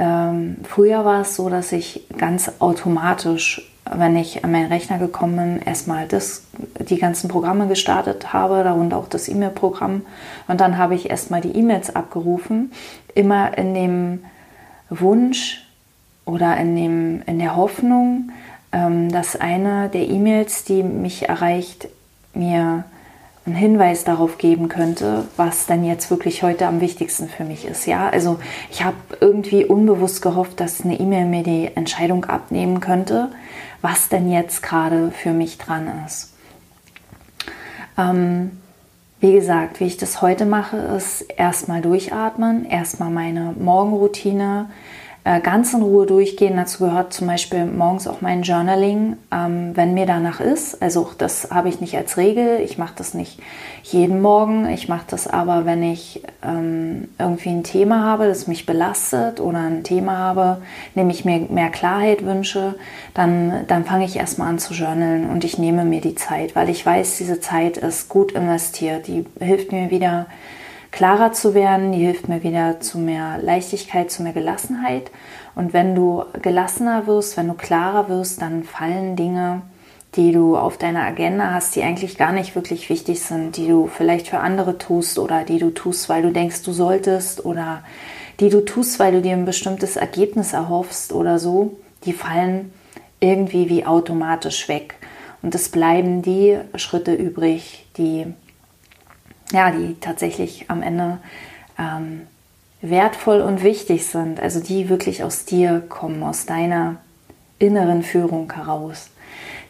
ähm, 0.00 0.56
früher 0.64 1.04
war 1.04 1.20
es 1.20 1.36
so, 1.36 1.48
dass 1.48 1.70
ich 1.70 2.08
ganz 2.18 2.50
automatisch, 2.58 3.71
wenn 3.96 4.16
ich 4.16 4.44
an 4.44 4.52
meinen 4.52 4.72
Rechner 4.72 4.98
gekommen 4.98 5.36
bin, 5.36 5.66
erstmal 5.66 6.06
das, 6.06 6.44
die 6.78 6.98
ganzen 6.98 7.28
Programme 7.28 7.68
gestartet 7.68 8.32
habe, 8.32 8.64
darunter 8.64 8.96
auch 8.96 9.08
das 9.08 9.28
E-Mail-Programm. 9.28 10.02
Und 10.48 10.60
dann 10.60 10.78
habe 10.78 10.94
ich 10.94 11.10
erstmal 11.10 11.40
die 11.40 11.56
E-Mails 11.56 11.94
abgerufen, 11.94 12.72
immer 13.14 13.56
in 13.56 13.74
dem 13.74 14.24
Wunsch 14.90 15.66
oder 16.24 16.56
in, 16.56 16.76
dem, 16.76 17.22
in 17.26 17.38
der 17.38 17.56
Hoffnung, 17.56 18.30
ähm, 18.72 19.10
dass 19.10 19.36
eine 19.36 19.88
der 19.88 20.08
E-Mails, 20.08 20.64
die 20.64 20.82
mich 20.82 21.28
erreicht, 21.28 21.88
mir 22.34 22.84
einen 23.44 23.56
Hinweis 23.56 24.04
darauf 24.04 24.38
geben 24.38 24.68
könnte, 24.68 25.24
was 25.36 25.66
denn 25.66 25.84
jetzt 25.84 26.10
wirklich 26.10 26.42
heute 26.42 26.66
am 26.66 26.80
wichtigsten 26.80 27.28
für 27.28 27.44
mich 27.44 27.64
ist. 27.64 27.86
Ja, 27.86 28.08
also 28.08 28.38
ich 28.70 28.84
habe 28.84 28.96
irgendwie 29.20 29.64
unbewusst 29.64 30.22
gehofft, 30.22 30.60
dass 30.60 30.84
eine 30.84 30.98
E-Mail 31.00 31.24
mir 31.24 31.42
die 31.42 31.70
Entscheidung 31.74 32.24
abnehmen 32.24 32.80
könnte, 32.80 33.30
was 33.82 34.08
denn 34.08 34.30
jetzt 34.30 34.62
gerade 34.62 35.10
für 35.10 35.32
mich 35.32 35.58
dran 35.58 35.90
ist. 36.06 36.32
Ähm, 37.98 38.62
wie 39.20 39.32
gesagt, 39.32 39.80
wie 39.80 39.84
ich 39.84 39.96
das 39.96 40.22
heute 40.22 40.46
mache, 40.46 40.76
ist 40.76 41.22
erstmal 41.22 41.82
durchatmen, 41.82 42.64
erstmal 42.64 43.10
meine 43.10 43.54
Morgenroutine 43.58 44.70
ganz 45.24 45.72
in 45.72 45.82
Ruhe 45.82 46.06
durchgehen. 46.06 46.56
Dazu 46.56 46.84
gehört 46.84 47.12
zum 47.12 47.28
Beispiel 47.28 47.64
morgens 47.64 48.08
auch 48.08 48.22
mein 48.22 48.42
Journaling, 48.42 49.16
ähm, 49.32 49.70
wenn 49.74 49.94
mir 49.94 50.04
danach 50.04 50.40
ist. 50.40 50.82
Also 50.82 51.10
das 51.16 51.50
habe 51.52 51.68
ich 51.68 51.80
nicht 51.80 51.96
als 51.96 52.16
Regel. 52.16 52.60
Ich 52.60 52.76
mache 52.76 52.94
das 52.96 53.14
nicht 53.14 53.38
jeden 53.84 54.20
Morgen. 54.20 54.68
Ich 54.68 54.88
mache 54.88 55.04
das 55.08 55.28
aber, 55.28 55.64
wenn 55.64 55.84
ich 55.84 56.22
ähm, 56.44 57.08
irgendwie 57.18 57.50
ein 57.50 57.62
Thema 57.62 58.02
habe, 58.02 58.26
das 58.26 58.48
mich 58.48 58.66
belastet 58.66 59.38
oder 59.38 59.60
ein 59.60 59.84
Thema 59.84 60.18
habe, 60.18 60.58
dem 60.96 61.08
ich 61.08 61.24
mir 61.24 61.38
mehr 61.38 61.70
Klarheit 61.70 62.24
wünsche, 62.24 62.74
dann, 63.14 63.64
dann 63.68 63.84
fange 63.84 64.04
ich 64.04 64.16
erstmal 64.16 64.48
an 64.48 64.58
zu 64.58 64.74
journalen 64.74 65.30
und 65.30 65.44
ich 65.44 65.56
nehme 65.56 65.84
mir 65.84 66.00
die 66.00 66.16
Zeit, 66.16 66.56
weil 66.56 66.68
ich 66.68 66.84
weiß, 66.84 67.18
diese 67.18 67.40
Zeit 67.40 67.76
ist 67.76 68.08
gut 68.08 68.32
investiert. 68.32 69.06
Die 69.06 69.24
hilft 69.38 69.70
mir 69.70 69.90
wieder 69.90 70.26
klarer 70.92 71.32
zu 71.32 71.54
werden, 71.54 71.90
die 71.90 72.04
hilft 72.04 72.28
mir 72.28 72.42
wieder 72.42 72.78
zu 72.80 72.98
mehr 72.98 73.38
Leichtigkeit, 73.42 74.10
zu 74.10 74.22
mehr 74.22 74.34
Gelassenheit. 74.34 75.10
Und 75.54 75.72
wenn 75.72 75.94
du 75.94 76.24
gelassener 76.40 77.06
wirst, 77.06 77.36
wenn 77.36 77.48
du 77.48 77.54
klarer 77.54 78.08
wirst, 78.08 78.40
dann 78.40 78.62
fallen 78.62 79.16
Dinge, 79.16 79.62
die 80.14 80.30
du 80.30 80.56
auf 80.56 80.76
deiner 80.76 81.02
Agenda 81.04 81.52
hast, 81.52 81.74
die 81.74 81.82
eigentlich 81.82 82.18
gar 82.18 82.32
nicht 82.32 82.54
wirklich 82.54 82.90
wichtig 82.90 83.20
sind, 83.20 83.56
die 83.56 83.66
du 83.66 83.86
vielleicht 83.86 84.28
für 84.28 84.40
andere 84.40 84.76
tust 84.76 85.18
oder 85.18 85.44
die 85.44 85.58
du 85.58 85.70
tust, 85.70 86.10
weil 86.10 86.22
du 86.22 86.30
denkst, 86.30 86.62
du 86.62 86.72
solltest 86.72 87.44
oder 87.44 87.82
die 88.40 88.50
du 88.50 88.62
tust, 88.62 88.98
weil 88.98 89.12
du 89.12 89.22
dir 89.22 89.32
ein 89.32 89.46
bestimmtes 89.46 89.96
Ergebnis 89.96 90.52
erhoffst 90.52 91.12
oder 91.12 91.38
so, 91.38 91.76
die 92.04 92.12
fallen 92.12 92.72
irgendwie 93.20 93.70
wie 93.70 93.86
automatisch 93.86 94.68
weg. 94.68 94.96
Und 95.40 95.54
es 95.54 95.70
bleiben 95.70 96.22
die 96.22 96.58
Schritte 96.76 97.14
übrig, 97.14 97.86
die 97.96 98.26
ja, 99.50 99.70
die 99.70 99.96
tatsächlich 100.00 100.66
am 100.68 100.82
Ende 100.82 101.18
ähm, 101.78 102.22
wertvoll 102.80 103.40
und 103.40 103.62
wichtig 103.62 104.06
sind, 104.06 104.40
also 104.40 104.60
die 104.60 104.88
wirklich 104.88 105.22
aus 105.22 105.44
dir 105.44 105.80
kommen, 105.88 106.22
aus 106.22 106.46
deiner 106.46 106.96
inneren 107.58 108.02
Führung 108.02 108.52
heraus. 108.52 109.08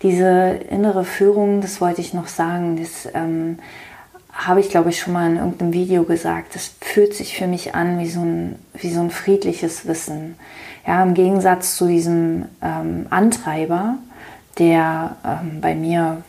Diese 0.02 0.60
innere 0.70 1.04
Führung, 1.04 1.60
das 1.60 1.80
wollte 1.80 2.00
ich 2.00 2.14
noch 2.14 2.26
sagen, 2.26 2.76
das 2.80 3.08
ähm, 3.14 3.58
habe 4.32 4.60
ich, 4.60 4.70
glaube 4.70 4.90
ich, 4.90 4.98
schon 4.98 5.12
mal 5.12 5.30
in 5.30 5.36
irgendeinem 5.36 5.72
Video 5.72 6.04
gesagt. 6.04 6.54
Das 6.54 6.74
fühlt 6.80 7.14
sich 7.14 7.36
für 7.36 7.46
mich 7.46 7.74
an 7.74 7.98
wie 8.00 8.08
so 8.08 8.20
ein, 8.20 8.58
wie 8.74 8.90
so 8.90 9.00
ein 9.00 9.10
friedliches 9.10 9.86
Wissen. 9.86 10.36
Ja, 10.86 11.02
im 11.02 11.14
Gegensatz 11.14 11.76
zu 11.76 11.86
diesem 11.86 12.46
ähm, 12.62 13.06
Antreiber, 13.10 13.98
der 14.58 15.16
ähm, 15.24 15.60
bei 15.60 15.74
mir 15.74 16.22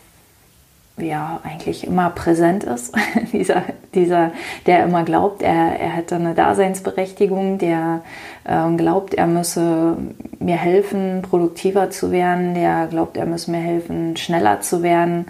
ja 0.97 1.39
eigentlich 1.43 1.85
immer 1.85 2.09
präsent 2.09 2.63
ist. 2.63 2.93
dieser, 3.33 3.63
dieser, 3.93 4.31
der 4.65 4.83
immer 4.83 5.03
glaubt, 5.03 5.41
er, 5.41 5.79
er 5.79 5.89
hätte 5.89 6.15
eine 6.15 6.33
Daseinsberechtigung, 6.33 7.57
der 7.57 8.01
äh, 8.43 8.75
glaubt, 8.75 9.13
er 9.13 9.27
müsse 9.27 9.97
mir 10.39 10.57
helfen, 10.57 11.21
produktiver 11.21 11.89
zu 11.89 12.11
werden, 12.11 12.53
der 12.53 12.87
glaubt, 12.87 13.17
er 13.17 13.25
müsse 13.25 13.51
mir 13.51 13.61
helfen, 13.61 14.17
schneller 14.17 14.61
zu 14.61 14.83
werden, 14.83 15.25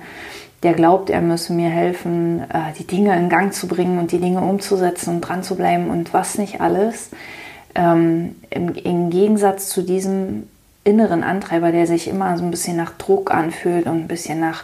der 0.63 0.73
glaubt, 0.73 1.09
er 1.09 1.21
müsse 1.21 1.53
mir 1.53 1.69
helfen, 1.69 2.41
äh, 2.49 2.73
die 2.77 2.87
Dinge 2.87 3.15
in 3.17 3.29
Gang 3.29 3.53
zu 3.53 3.67
bringen 3.67 3.99
und 3.99 4.11
die 4.11 4.19
Dinge 4.19 4.41
umzusetzen 4.41 5.15
und 5.15 5.21
dran 5.21 5.43
zu 5.43 5.55
bleiben 5.55 5.89
und 5.89 6.13
was 6.13 6.37
nicht 6.37 6.61
alles. 6.61 7.09
Ähm, 7.75 8.35
im, 8.49 8.75
Im 8.75 9.09
Gegensatz 9.09 9.69
zu 9.69 9.81
diesem 9.81 10.47
inneren 10.83 11.23
Antreiber, 11.23 11.71
der 11.71 11.87
sich 11.87 12.07
immer 12.07 12.37
so 12.37 12.43
ein 12.43 12.51
bisschen 12.51 12.77
nach 12.77 12.91
Druck 12.97 13.33
anfühlt 13.33 13.87
und 13.87 14.01
ein 14.01 14.07
bisschen 14.07 14.39
nach 14.39 14.63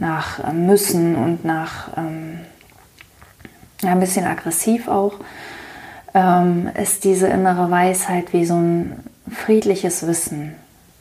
nach 0.00 0.42
äh, 0.42 0.52
müssen 0.52 1.14
und 1.14 1.44
nach 1.44 1.96
ähm, 1.96 2.40
ein 3.82 4.00
bisschen 4.00 4.26
aggressiv 4.26 4.88
auch, 4.88 5.14
ähm, 6.14 6.70
ist 6.80 7.04
diese 7.04 7.28
innere 7.28 7.70
Weisheit 7.70 8.32
wie 8.32 8.44
so 8.44 8.54
ein 8.54 9.04
friedliches 9.30 10.06
Wissen. 10.06 10.54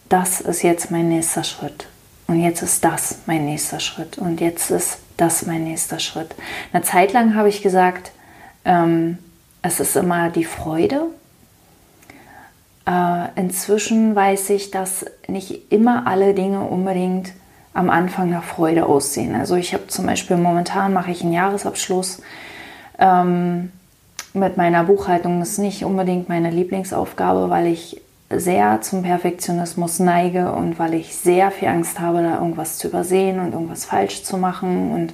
Das 0.08 0.42
ist 0.42 0.62
jetzt 0.62 0.92
mein 0.92 1.10
nächster 1.10 1.44
Schritt. 1.44 1.88
Und 2.28 2.42
jetzt 2.42 2.62
ist 2.62 2.84
das 2.84 3.20
mein 3.26 3.46
nächster 3.46 3.80
Schritt. 3.80 4.18
Und 4.18 4.40
jetzt 4.40 4.70
ist 4.70 5.00
das 5.18 5.46
mein 5.46 5.64
nächster 5.64 6.00
Schritt. 6.00 6.36
Eine 6.72 6.84
Zeit 6.84 7.12
lang 7.12 7.36
habe 7.36 7.50
ich 7.50 7.62
gesagt, 7.62 8.12
ähm, 8.66 9.18
es 9.62 9.80
ist 9.80 9.96
immer 9.96 10.30
die 10.30 10.46
Freude. 10.46 11.08
Äh, 12.86 13.28
inzwischen 13.36 14.16
weiß 14.16 14.52
ich, 14.52 14.72
dass 14.72 15.06
nicht 15.28 15.72
immer 15.72 16.08
alle 16.08 16.34
Dinge 16.34 16.62
unbedingt 16.62 17.34
am 17.74 17.90
Anfang 17.90 18.30
nach 18.30 18.44
Freude 18.44 18.86
aussehen. 18.86 19.36
Also 19.36 19.56
ich 19.56 19.74
habe 19.74 19.88
zum 19.88 20.06
Beispiel 20.06 20.38
momentan 20.38 20.94
mache 20.94 21.12
ich 21.12 21.22
einen 21.22 21.34
Jahresabschluss 21.34 22.22
ähm, 22.98 23.72
mit 24.34 24.58
meiner 24.58 24.84
Buchhaltung. 24.84 25.40
Das 25.40 25.50
ist 25.50 25.58
nicht 25.60 25.86
unbedingt 25.86 26.30
meine 26.30 26.50
Lieblingsaufgabe, 26.50 27.50
weil 27.50 27.68
ich 27.68 28.02
sehr 28.32 28.82
zum 28.82 29.04
Perfektionismus 29.04 30.00
neige 30.00 30.52
und 30.52 30.78
weil 30.78 30.94
ich 30.94 31.16
sehr 31.16 31.52
viel 31.52 31.68
Angst 31.68 32.00
habe, 32.00 32.22
da 32.22 32.36
irgendwas 32.36 32.78
zu 32.78 32.88
übersehen 32.88 33.40
und 33.40 33.54
irgendwas 33.54 33.86
falsch 33.86 34.24
zu 34.24 34.38
machen. 34.38 34.92
Und 34.92 35.14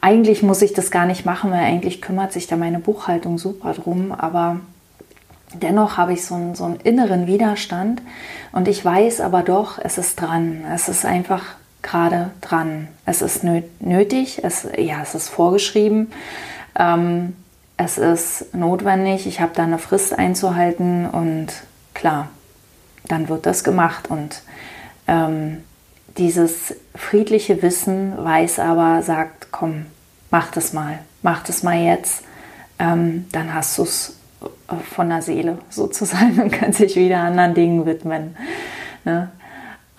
eigentlich 0.00 0.42
muss 0.42 0.62
ich 0.62 0.72
das 0.72 0.90
gar 0.90 1.06
nicht 1.06 1.26
machen, 1.26 1.50
weil 1.50 1.60
eigentlich 1.60 2.00
kümmert 2.00 2.32
sich 2.32 2.46
da 2.46 2.56
meine 2.56 2.78
Buchhaltung 2.78 3.36
super 3.36 3.74
drum. 3.74 4.12
Aber 4.12 4.60
dennoch 5.52 5.98
habe 5.98 6.14
ich 6.14 6.24
so 6.24 6.34
einen, 6.34 6.54
so 6.54 6.64
einen 6.64 6.76
inneren 6.76 7.26
Widerstand 7.26 8.00
und 8.52 8.68
ich 8.68 8.82
weiß 8.82 9.20
aber 9.20 9.42
doch, 9.42 9.78
es 9.78 9.98
ist 9.98 10.20
dran. 10.20 10.64
Es 10.72 10.88
ist 10.88 11.04
einfach 11.04 11.42
gerade 11.82 12.30
dran. 12.40 12.88
Es 13.06 13.22
ist 13.22 13.42
nötig, 13.44 14.42
es, 14.44 14.66
ja, 14.76 15.02
es 15.02 15.14
ist 15.14 15.28
vorgeschrieben, 15.28 16.12
ähm, 16.78 17.34
es 17.76 17.98
ist 17.98 18.54
notwendig, 18.54 19.26
ich 19.26 19.40
habe 19.40 19.52
da 19.54 19.62
eine 19.62 19.78
Frist 19.78 20.18
einzuhalten 20.18 21.06
und 21.06 21.48
klar, 21.94 22.28
dann 23.08 23.28
wird 23.28 23.46
das 23.46 23.64
gemacht. 23.64 24.10
Und 24.10 24.42
ähm, 25.08 25.64
dieses 26.18 26.74
friedliche 26.94 27.62
Wissen 27.62 28.12
weiß 28.22 28.58
aber, 28.58 29.02
sagt, 29.02 29.48
komm, 29.50 29.86
mach 30.30 30.50
das 30.50 30.72
mal, 30.72 30.98
mach 31.22 31.42
das 31.42 31.62
mal 31.62 31.78
jetzt, 31.78 32.22
ähm, 32.78 33.26
dann 33.32 33.54
hast 33.54 33.78
du 33.78 33.82
es 33.82 34.16
von 34.94 35.08
der 35.08 35.22
Seele 35.22 35.58
sozusagen 35.70 36.38
und 36.42 36.50
kannst 36.50 36.80
dich 36.80 36.96
wieder 36.96 37.18
anderen 37.18 37.54
Dingen 37.54 37.86
widmen. 37.86 38.36
Ne? 39.04 39.30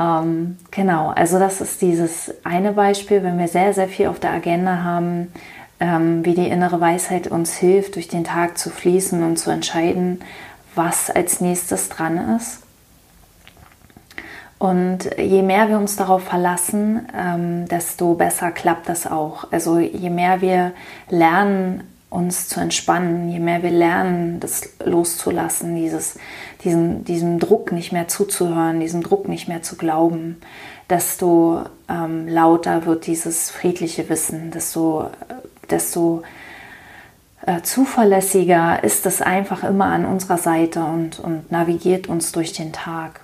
Ähm, 0.02 0.58
genau, 0.72 1.10
also 1.10 1.38
das 1.38 1.62
ist 1.62 1.82
dieses 1.82 2.34
eine 2.44 2.74
Beispiel, 2.74 3.24
wenn 3.24 3.38
wir 3.38 3.48
sehr, 3.48 3.74
sehr 3.74 3.88
viel 3.88 4.08
auf 4.08 4.20
der 4.20 4.32
Agenda 4.32 4.84
haben, 4.84 5.32
ähm, 5.80 6.26
wie 6.26 6.34
die 6.34 6.48
innere 6.48 6.80
Weisheit 6.82 7.28
uns 7.28 7.54
hilft, 7.54 7.96
durch 7.96 8.08
den 8.08 8.24
Tag 8.24 8.58
zu 8.58 8.70
fließen 8.70 9.22
und 9.24 9.38
zu 9.38 9.52
entscheiden, 9.52 10.22
was 10.74 11.10
als 11.10 11.42
nächstes 11.42 11.90
dran 11.90 12.36
ist. 12.38 12.60
Und 14.58 15.10
je 15.18 15.42
mehr 15.42 15.70
wir 15.70 15.78
uns 15.78 15.96
darauf 15.96 16.24
verlassen, 16.24 17.08
ähm, 17.18 17.68
desto 17.68 18.14
besser 18.14 18.52
klappt 18.52 18.90
das 18.90 19.08
auch. 19.08 19.52
Also 19.52 19.80
je 19.80 20.12
mehr 20.12 20.42
wir 20.42 20.74
lernen, 21.10 21.84
uns 22.12 22.48
zu 22.48 22.60
entspannen, 22.60 23.30
je 23.30 23.40
mehr 23.40 23.64
wir 23.64 23.72
lernen, 23.72 24.40
das 24.40 24.70
loszulassen, 24.84 25.76
dieses, 25.76 26.20
diesen, 26.64 27.04
diesem 27.06 27.40
Druck 27.40 27.72
nicht 27.72 27.92
mehr 27.92 28.08
zuzuhören, 28.08 28.80
diesem 28.80 29.02
Druck 29.02 29.28
nicht 29.28 29.48
mehr 29.48 29.62
zu 29.62 29.76
glauben, 29.76 30.38
desto 30.90 31.64
ähm, 31.90 32.28
lauter 32.28 32.86
wird 32.86 33.08
dieses 33.08 33.50
friedliche 33.50 34.10
Wissen, 34.10 34.52
desto, 34.52 35.10
desto 35.70 36.24
äh, 37.46 37.62
zuverlässiger 37.62 38.84
ist 38.84 39.06
es 39.06 39.22
einfach 39.22 39.64
immer 39.64 39.86
an 39.86 40.06
unserer 40.06 40.38
Seite 40.38 40.84
und, 40.84 41.20
und 41.20 41.52
navigiert 41.52 42.08
uns 42.08 42.32
durch 42.32 42.54
den 42.54 42.72
Tag. 42.72 43.22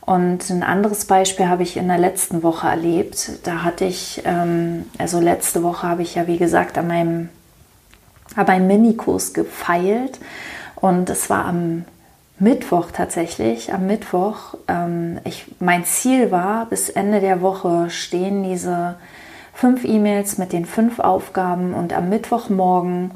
Und 0.00 0.50
ein 0.50 0.62
anderes 0.62 1.04
Beispiel 1.04 1.48
habe 1.48 1.62
ich 1.62 1.76
in 1.76 1.88
der 1.88 1.98
letzten 1.98 2.42
Woche 2.42 2.66
erlebt. 2.66 3.38
Da 3.44 3.62
hatte 3.62 3.84
ich, 3.84 4.22
ähm, 4.24 4.86
also 4.98 5.20
letzte 5.20 5.62
Woche 5.62 5.86
habe 5.86 6.02
ich 6.02 6.16
ja 6.16 6.26
wie 6.26 6.38
gesagt 6.38 6.76
an 6.76 6.88
meinem, 6.88 7.28
an 8.34 8.46
meinem 8.46 8.66
Minikurs 8.66 9.32
gefeilt 9.32 10.18
und 10.76 11.08
es 11.10 11.30
war 11.30 11.44
am 11.44 11.84
Mittwoch 12.40 12.90
tatsächlich, 12.90 13.72
am 13.72 13.86
Mittwoch. 13.86 14.54
Ähm, 14.66 15.20
ich, 15.24 15.46
mein 15.60 15.84
Ziel 15.84 16.30
war, 16.30 16.66
bis 16.66 16.88
Ende 16.88 17.20
der 17.20 17.42
Woche 17.42 17.90
stehen 17.90 18.42
diese 18.42 18.96
fünf 19.52 19.84
E-Mails 19.84 20.38
mit 20.38 20.52
den 20.52 20.64
fünf 20.64 20.98
Aufgaben 20.98 21.74
und 21.74 21.92
am 21.92 22.08
Mittwochmorgen 22.08 23.12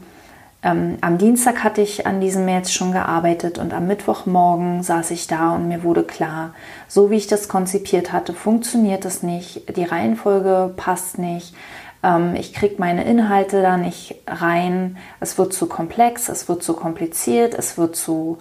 ähm, 0.64 0.97
am 1.02 1.19
Dienstag 1.19 1.62
hatte 1.62 1.83
ich 1.83 2.07
an 2.07 2.21
diesen 2.21 2.47
Mails 2.47 2.73
schon 2.73 2.93
gearbeitet 2.93 3.59
und 3.59 3.75
am 3.75 3.87
Mittwochmorgen 3.87 4.83
saß 4.83 5.11
ich 5.11 5.26
da 5.26 5.54
und 5.54 5.69
mir 5.69 5.85
wurde 5.85 6.04
klar, 6.04 6.54
so 6.88 7.11
wie 7.11 7.16
ich 7.16 7.26
das 7.26 7.49
konzipiert 7.49 8.12
hatte, 8.12 8.33
funktioniert 8.33 9.04
das 9.04 9.23
nicht, 9.23 9.76
die 9.76 9.85
Reihenfolge 9.85 10.73
passt 10.75 11.19
nicht, 11.19 11.54
ähm, 12.02 12.35
ich 12.35 12.54
kriege 12.54 12.76
meine 12.78 13.04
Inhalte 13.04 13.61
da 13.61 13.76
nicht 13.76 14.16
rein, 14.26 14.97
es 15.21 15.37
wird 15.37 15.52
zu 15.52 15.66
komplex, 15.66 16.31
es 16.31 16.49
wird 16.49 16.62
zu 16.62 16.73
kompliziert, 16.73 17.54
es 17.54 17.76
wird 17.76 17.95
zu 17.95 18.38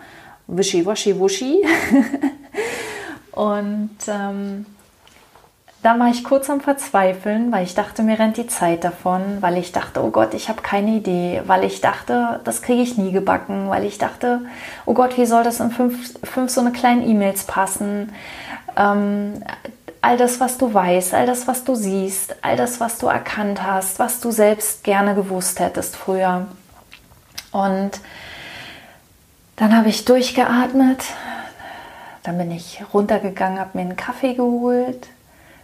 wischi-waschi-wuschi. 0.47 1.63
und 3.31 3.97
ähm, 4.07 4.65
da 5.83 5.99
war 5.99 6.09
ich 6.09 6.23
kurz 6.23 6.49
am 6.49 6.61
Verzweifeln, 6.61 7.51
weil 7.51 7.65
ich 7.65 7.75
dachte, 7.75 8.03
mir 8.03 8.17
rennt 8.17 8.37
die 8.37 8.47
Zeit 8.47 8.85
davon, 8.85 9.41
weil 9.41 9.57
ich 9.57 9.73
dachte, 9.73 10.01
oh 10.01 10.11
Gott, 10.11 10.33
ich 10.33 10.47
habe 10.47 10.61
keine 10.61 10.91
Idee, 10.91 11.41
weil 11.45 11.65
ich 11.65 11.81
dachte, 11.81 12.39
das 12.45 12.61
kriege 12.61 12.81
ich 12.81 12.97
nie 12.97 13.11
gebacken, 13.11 13.69
weil 13.69 13.83
ich 13.83 13.97
dachte, 13.97 14.41
oh 14.85 14.93
Gott, 14.93 15.17
wie 15.17 15.25
soll 15.25 15.43
das 15.43 15.59
in 15.59 15.71
fünf, 15.71 16.17
fünf 16.23 16.51
so 16.51 16.61
eine 16.61 16.71
kleinen 16.71 17.07
E-Mails 17.07 17.43
passen? 17.43 18.13
Ähm, 18.77 19.43
all 19.99 20.17
das, 20.17 20.39
was 20.39 20.57
du 20.57 20.73
weißt, 20.73 21.13
all 21.13 21.25
das, 21.25 21.47
was 21.47 21.65
du 21.65 21.75
siehst, 21.75 22.37
all 22.41 22.55
das, 22.55 22.79
was 22.79 22.97
du 22.97 23.07
erkannt 23.07 23.61
hast, 23.61 23.99
was 23.99 24.21
du 24.21 24.31
selbst 24.31 24.85
gerne 24.85 25.15
gewusst 25.15 25.59
hättest 25.59 25.97
früher. 25.97 26.47
Und 27.51 27.91
dann 29.55 29.77
habe 29.77 29.89
ich 29.89 30.05
durchgeatmet, 30.05 31.03
dann 32.23 32.37
bin 32.37 32.51
ich 32.51 32.83
runtergegangen, 32.93 33.59
habe 33.59 33.71
mir 33.73 33.81
einen 33.81 33.95
Kaffee 33.95 34.33
geholt, 34.33 35.07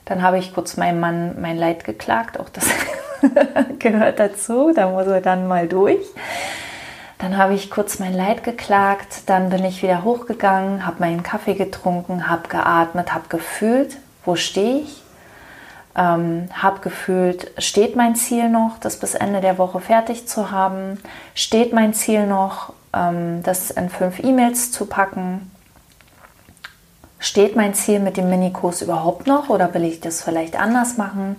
dann 0.06 0.22
habe 0.22 0.38
ich 0.38 0.54
kurz 0.54 0.78
meinem 0.78 1.00
Mann 1.00 1.42
mein 1.42 1.58
Leid 1.58 1.84
geklagt, 1.84 2.40
auch 2.40 2.50
das 2.50 2.66
gehört 3.80 4.20
dazu, 4.20 4.72
da 4.76 4.90
muss 4.90 5.08
er 5.08 5.22
dann 5.22 5.48
mal 5.48 5.68
durch. 5.68 6.06
Dann 7.20 7.38
habe 7.38 7.54
ich 7.54 7.70
kurz 7.70 8.00
mein 8.00 8.14
Leid 8.14 8.46
geklagt, 8.46 9.24
dann 9.26 9.50
bin 9.50 9.66
ich 9.66 9.84
wieder 9.84 10.04
hochgegangen, 10.04 10.86
habe 10.86 11.02
meinen 11.02 11.22
Kaffee 11.22 11.54
getrunken, 11.54 12.30
habe 12.30 12.48
geatmet, 12.48 13.14
habe 13.14 13.28
gefühlt, 13.28 13.98
wo 14.24 14.36
stehe 14.36 14.80
ich, 14.80 15.04
ähm, 15.98 16.48
habe 16.54 16.80
gefühlt, 16.80 17.52
steht 17.58 17.98
mein 17.98 18.16
Ziel 18.16 18.50
noch, 18.50 18.78
das 18.80 18.98
bis 18.98 19.16
Ende 19.16 19.42
der 19.42 19.58
Woche 19.58 19.82
fertig 19.82 20.30
zu 20.30 20.52
haben, 20.52 20.98
steht 21.36 21.74
mein 21.74 21.94
Ziel 21.94 22.26
noch, 22.26 22.72
ähm, 22.94 23.44
das 23.44 23.72
in 23.72 23.90
fünf 23.90 24.20
E-Mails 24.20 24.72
zu 24.72 24.86
packen, 24.86 25.52
steht 27.20 27.56
mein 27.56 27.74
Ziel 27.74 28.00
mit 28.00 28.18
dem 28.18 28.30
Minikurs 28.30 28.82
überhaupt 28.82 29.28
noch 29.28 29.50
oder 29.50 29.74
will 29.74 29.84
ich 29.84 30.00
das 30.00 30.22
vielleicht 30.24 30.60
anders 30.60 30.98
machen? 30.98 31.38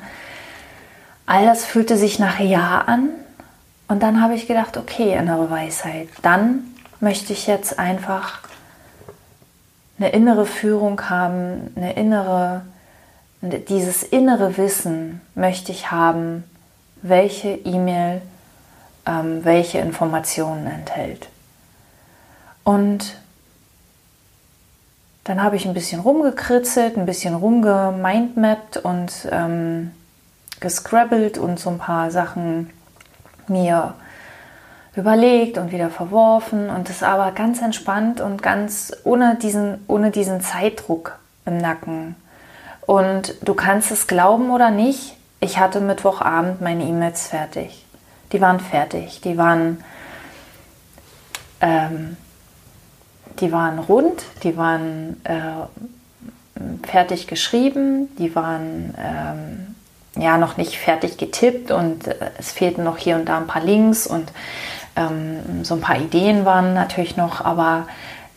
All 1.26 1.46
das 1.46 1.64
fühlte 1.64 1.96
sich 1.96 2.18
nach 2.18 2.38
Ja 2.40 2.82
an 2.86 3.10
und 3.88 4.02
dann 4.02 4.22
habe 4.22 4.34
ich 4.34 4.46
gedacht, 4.46 4.76
okay, 4.76 5.16
innere 5.16 5.50
Weisheit, 5.50 6.08
dann 6.22 6.64
möchte 7.00 7.32
ich 7.32 7.46
jetzt 7.46 7.78
einfach 7.78 8.40
eine 9.98 10.10
innere 10.10 10.46
Führung 10.46 11.08
haben, 11.08 11.72
eine 11.76 11.94
innere, 11.94 12.62
dieses 13.42 14.02
innere 14.02 14.56
Wissen 14.56 15.20
möchte 15.34 15.72
ich 15.72 15.90
haben, 15.90 16.44
welche 17.02 17.50
E-Mail 17.50 18.20
ähm, 19.06 19.44
welche 19.44 19.78
Informationen 19.78 20.66
enthält. 20.66 21.28
Und 22.64 23.16
dann 25.24 25.42
habe 25.42 25.56
ich 25.56 25.66
ein 25.66 25.74
bisschen 25.74 26.00
rumgekritzelt, 26.00 26.96
ein 26.96 27.06
bisschen 27.06 27.34
rumgemindmappt 27.34 28.78
und 28.78 29.28
ähm, 29.30 29.92
gescrabbelt 30.60 31.38
und 31.38 31.58
so 31.58 31.70
ein 31.70 31.78
paar 31.78 32.10
Sachen 32.10 32.70
mir 33.48 33.94
überlegt 34.96 35.56
und 35.58 35.72
wieder 35.72 35.90
verworfen 35.90 36.68
und 36.68 36.88
das 36.88 37.02
aber 37.02 37.32
ganz 37.32 37.62
entspannt 37.62 38.20
und 38.20 38.42
ganz 38.42 38.92
ohne 39.04 39.36
diesen, 39.36 39.84
ohne 39.86 40.10
diesen 40.10 40.40
Zeitdruck 40.40 41.18
im 41.46 41.58
Nacken. 41.58 42.16
Und 42.86 43.34
du 43.42 43.54
kannst 43.54 43.90
es 43.90 44.06
glauben 44.06 44.50
oder 44.50 44.70
nicht, 44.70 45.16
ich 45.40 45.58
hatte 45.58 45.80
Mittwochabend 45.80 46.60
meine 46.60 46.84
E-Mails 46.84 47.28
fertig. 47.28 47.86
Die 48.32 48.40
waren 48.40 48.60
fertig, 48.60 49.20
die 49.22 49.38
waren 49.38 49.82
ähm, 51.60 52.16
die 53.38 53.52
waren 53.52 53.78
rund, 53.78 54.24
die 54.42 54.56
waren 54.56 55.20
äh, 55.24 56.86
fertig 56.86 57.26
geschrieben, 57.26 58.08
die 58.18 58.34
waren 58.34 58.94
ähm, 58.98 59.74
ja 60.22 60.38
noch 60.38 60.56
nicht 60.56 60.76
fertig 60.76 61.16
getippt 61.16 61.70
und 61.70 62.06
äh, 62.06 62.30
es 62.38 62.52
fehlten 62.52 62.84
noch 62.84 62.98
hier 62.98 63.16
und 63.16 63.26
da 63.26 63.38
ein 63.38 63.46
paar 63.46 63.62
Links 63.62 64.06
und 64.06 64.32
ähm, 64.96 65.64
so 65.64 65.74
ein 65.74 65.80
paar 65.80 65.98
Ideen 65.98 66.44
waren 66.44 66.74
natürlich 66.74 67.16
noch, 67.16 67.44
aber 67.44 67.86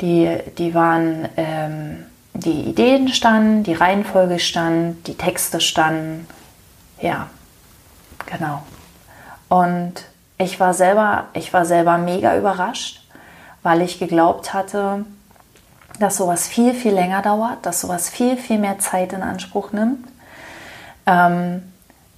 die, 0.02 0.38
die 0.58 0.74
waren, 0.74 1.28
ähm, 1.38 2.06
die 2.34 2.62
Ideen 2.62 3.10
standen, 3.10 3.64
die 3.64 3.74
Reihenfolge 3.74 4.40
stand, 4.40 5.08
die 5.08 5.16
Texte 5.16 5.62
standen, 5.62 6.28
ja, 7.02 7.28
genau. 8.26 8.64
Und 9.50 9.94
ich 10.38 10.60
war 10.60 10.74
selber, 10.74 11.26
ich 11.34 11.54
war 11.54 11.66
selber 11.66 11.98
mega 11.98 12.36
überrascht 12.38 13.03
weil 13.64 13.82
ich 13.82 14.00
geglaubt 14.00 14.54
hatte, 14.54 15.06
dass 16.00 16.18
sowas 16.18 16.48
viel, 16.48 16.74
viel 16.74 16.94
länger 16.94 17.22
dauert, 17.22 17.66
dass 17.66 17.82
sowas 17.82 18.10
viel, 18.10 18.38
viel 18.38 18.60
mehr 18.60 18.80
Zeit 18.80 19.14
in 19.14 19.22
Anspruch 19.22 19.72
nimmt. 19.72 20.08
Ähm, 21.06 21.64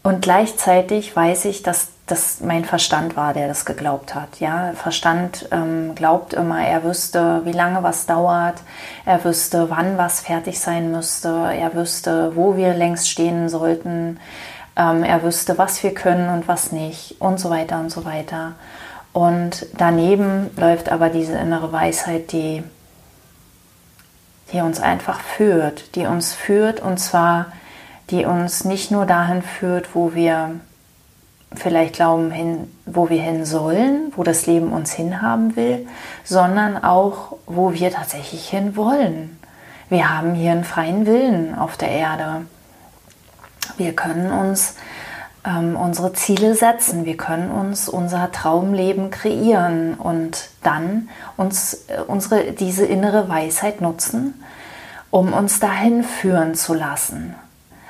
und 0.04 0.22
gleichzeitig 0.22 1.16
weiß 1.16 1.46
ich, 1.46 1.64
dass 1.64 1.88
das 2.06 2.40
mein 2.42 2.66
Verstand 2.66 3.18
war, 3.18 3.34
der 3.34 3.48
das 3.48 3.66
geglaubt 3.66 4.14
hat. 4.14 4.40
Ja, 4.40 4.74
Verstand 4.76 5.48
ähm, 5.52 5.96
glaubt 5.96 6.34
immer, 6.34 6.64
er 6.64 6.84
wüsste, 6.84 7.42
wie 7.46 7.52
lange 7.52 7.82
was 7.82 8.06
dauert, 8.06 8.60
er 9.06 9.24
wüsste, 9.24 9.70
wann 9.72 9.98
was 9.98 10.22
fertig 10.22 10.60
sein 10.60 10.92
müsste, 10.92 11.30
er 11.30 11.74
wüsste, 11.74 12.36
wo 12.36 12.56
wir 12.56 12.76
längst 12.76 13.10
stehen 13.10 13.50
sollten, 13.50 14.20
ähm, 14.76 15.04
er 15.04 15.24
wüsste, 15.24 15.58
was 15.58 15.82
wir 15.82 15.94
können 15.94 16.30
und 16.30 16.48
was 16.48 16.72
nicht 16.72 17.20
und 17.20 17.40
so 17.40 17.50
weiter 17.50 17.80
und 17.80 17.90
so 17.90 18.06
weiter. 18.06 18.54
Und 19.16 19.68
daneben 19.78 20.50
läuft 20.58 20.92
aber 20.92 21.08
diese 21.08 21.38
innere 21.38 21.72
Weisheit, 21.72 22.34
die, 22.34 22.64
die 24.52 24.60
uns 24.60 24.82
einfach 24.82 25.22
führt, 25.22 25.96
die 25.96 26.06
uns 26.06 26.34
führt 26.34 26.82
und 26.82 26.98
zwar, 26.98 27.46
die 28.10 28.26
uns 28.26 28.66
nicht 28.66 28.92
nur 28.92 29.06
dahin 29.06 29.42
führt, 29.42 29.96
wo 29.96 30.14
wir 30.16 30.60
vielleicht 31.54 31.96
glauben, 31.96 32.30
hin, 32.30 32.70
wo 32.86 33.10
wir 33.10 33.22
hin 33.22 33.46
sollen, 33.46 34.12
wo 34.18 34.24
das 34.24 34.48
Leben 34.48 34.74
uns 34.74 34.92
hinhaben 34.92 35.56
will, 35.56 35.88
sondern 36.26 36.84
auch, 36.84 37.38
wo 37.46 37.72
wir 37.72 37.94
tatsächlich 37.94 38.50
hin 38.50 38.76
wollen. 38.76 39.40
Wir 39.88 40.10
haben 40.10 40.34
hier 40.34 40.52
einen 40.52 40.66
freien 40.66 41.06
Willen 41.06 41.58
auf 41.58 41.78
der 41.78 41.92
Erde. 41.92 42.42
Wir 43.78 43.94
können 43.94 44.34
uns 44.34 44.76
ähm, 45.46 45.76
unsere 45.76 46.14
Ziele 46.14 46.56
setzen. 46.56 47.06
Wir 47.06 47.18
können 47.18 47.52
uns 47.52 47.88
unser 47.88 48.32
Traumleben 48.32 49.12
kreieren 49.12 49.94
und 49.96 50.50
dann 50.64 51.10
uns 51.38 51.86
äh, 51.88 52.02
unsere, 52.08 52.52
diese 52.52 52.86
innere 52.86 53.30
Weisheit 53.30 53.82
nutzen, 53.82 54.42
um 55.12 55.34
uns 55.34 55.60
dahin 55.60 56.04
führen 56.04 56.56
zu 56.56 56.74
lassen. 56.74 57.36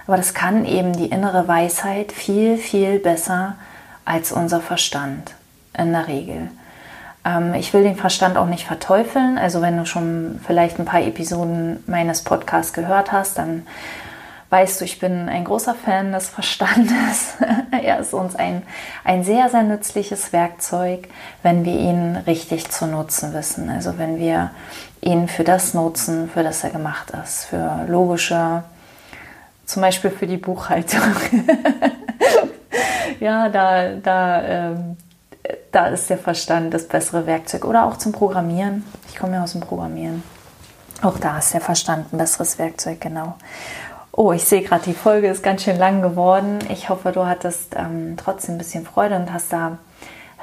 Aber 0.07 0.17
das 0.17 0.33
kann 0.33 0.65
eben 0.65 0.93
die 0.93 1.07
innere 1.07 1.47
Weisheit 1.47 2.11
viel, 2.11 2.57
viel 2.57 2.99
besser 2.99 3.55
als 4.03 4.31
unser 4.31 4.61
Verstand 4.61 5.33
in 5.77 5.93
der 5.93 6.07
Regel. 6.07 6.49
Ähm, 7.25 7.53
ich 7.55 7.73
will 7.73 7.83
den 7.83 7.95
Verstand 7.95 8.37
auch 8.37 8.47
nicht 8.47 8.65
verteufeln. 8.65 9.37
Also 9.37 9.61
wenn 9.61 9.77
du 9.77 9.85
schon 9.85 10.39
vielleicht 10.45 10.79
ein 10.79 10.85
paar 10.85 11.01
Episoden 11.01 11.83
meines 11.87 12.23
Podcasts 12.23 12.73
gehört 12.73 13.11
hast, 13.11 13.37
dann 13.37 13.65
weißt 14.49 14.81
du, 14.81 14.86
ich 14.86 14.99
bin 14.99 15.27
ein 15.27 15.43
großer 15.43 15.75
Fan 15.75 16.12
des 16.12 16.29
Verstandes. 16.29 17.36
er 17.84 17.99
ist 17.99 18.13
uns 18.13 18.36
ein, 18.36 18.63
ein 19.03 19.23
sehr, 19.23 19.49
sehr 19.49 19.63
nützliches 19.63 20.34
Werkzeug, 20.34 21.08
wenn 21.43 21.65
wir 21.65 21.77
ihn 21.77 22.15
richtig 22.27 22.69
zu 22.69 22.86
nutzen 22.86 23.34
wissen. 23.34 23.69
Also 23.69 23.97
wenn 23.97 24.17
wir 24.17 24.51
ihn 25.01 25.27
für 25.27 25.43
das 25.43 25.73
nutzen, 25.73 26.29
für 26.29 26.43
das 26.43 26.63
er 26.63 26.69
gemacht 26.69 27.12
ist, 27.23 27.45
für 27.45 27.86
logische, 27.88 28.63
zum 29.65 29.81
Beispiel 29.81 30.12
für 30.12 30.27
die 30.27 30.38
Buchhaltung. 30.38 30.99
ja, 33.19 33.49
da, 33.49 33.95
da, 33.95 34.43
ähm, 34.43 34.97
da 35.71 35.88
ist 35.88 36.10
der 36.10 36.17
Verstand 36.17 36.73
das 36.73 36.88
bessere 36.88 37.25
Werkzeug. 37.25 37.65
Oder 37.65 37.86
auch 37.86 37.97
zum 37.97 38.12
Programmieren. 38.12 38.84
Ich 39.10 39.17
komme 39.17 39.34
ja 39.34 39.43
aus 39.43 39.53
dem 39.53 39.62
Programmieren. 39.62 40.23
Auch 41.01 41.19
da 41.19 41.39
ist 41.39 41.53
der 41.53 41.62
Verstand 41.62 42.13
ein 42.13 42.17
besseres 42.17 42.58
Werkzeug, 42.58 43.01
genau. 43.01 43.36
Oh, 44.17 44.32
ich 44.32 44.45
sehe 44.45 44.62
gerade, 44.62 44.86
die 44.86 44.93
Folge 44.93 45.28
ist 45.28 45.43
ganz 45.43 45.63
schön 45.63 45.78
lang 45.78 46.01
geworden. 46.01 46.60
Ich 46.69 46.88
hoffe, 46.88 47.12
du 47.12 47.25
hattest 47.25 47.75
ähm, 47.75 48.15
trotzdem 48.15 48.56
ein 48.56 48.58
bisschen 48.60 48.86
Freude 48.86 49.17
und 49.17 49.34
hast 49.34 49.51
da 49.51 49.78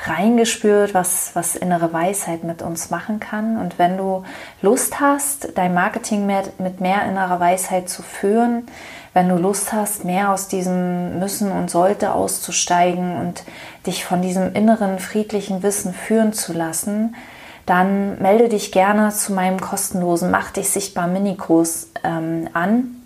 reingespürt, 0.05 0.93
was, 0.93 1.31
was 1.33 1.57
innere 1.57 1.91
Weisheit 1.91 2.45
mit 2.45 2.61
uns 2.61 2.91
machen 2.91 3.19
kann. 3.19 3.57
Und 3.57 3.79
wenn 3.79 3.97
du 3.97 4.25
Lust 4.61 5.01
hast, 5.01 5.57
dein 5.57 5.73
Marketing 5.73 6.27
mehr, 6.27 6.43
mit 6.59 6.83
mehr 6.83 7.07
innerer 7.07 7.41
Weisheit 7.41 7.89
zu 7.89 8.03
führen, 8.03 8.67
wenn 9.15 9.31
du 9.31 9.37
Lust 9.37 9.73
hast, 9.73 10.05
mehr 10.05 10.33
aus 10.33 10.49
diesem 10.49 11.19
Müssen 11.19 11.51
und 11.51 11.71
Sollte 11.71 12.13
auszusteigen 12.13 13.17
und 13.17 13.43
dich 13.87 14.05
von 14.05 14.21
diesem 14.21 14.53
inneren 14.53 14.99
friedlichen 14.99 15.63
Wissen 15.63 15.95
führen 15.95 16.35
zu 16.35 16.53
lassen, 16.53 17.17
dann 17.65 18.21
melde 18.21 18.51
dich 18.51 18.71
gerne 18.71 19.13
zu 19.13 19.33
meinem 19.33 19.63
kostenlosen 19.63 20.31
Mach 20.31 20.51
dich 20.51 20.69
sichtbar 20.69 21.07
Minikurs 21.07 21.89
ähm, 22.05 22.51
an. 22.53 23.02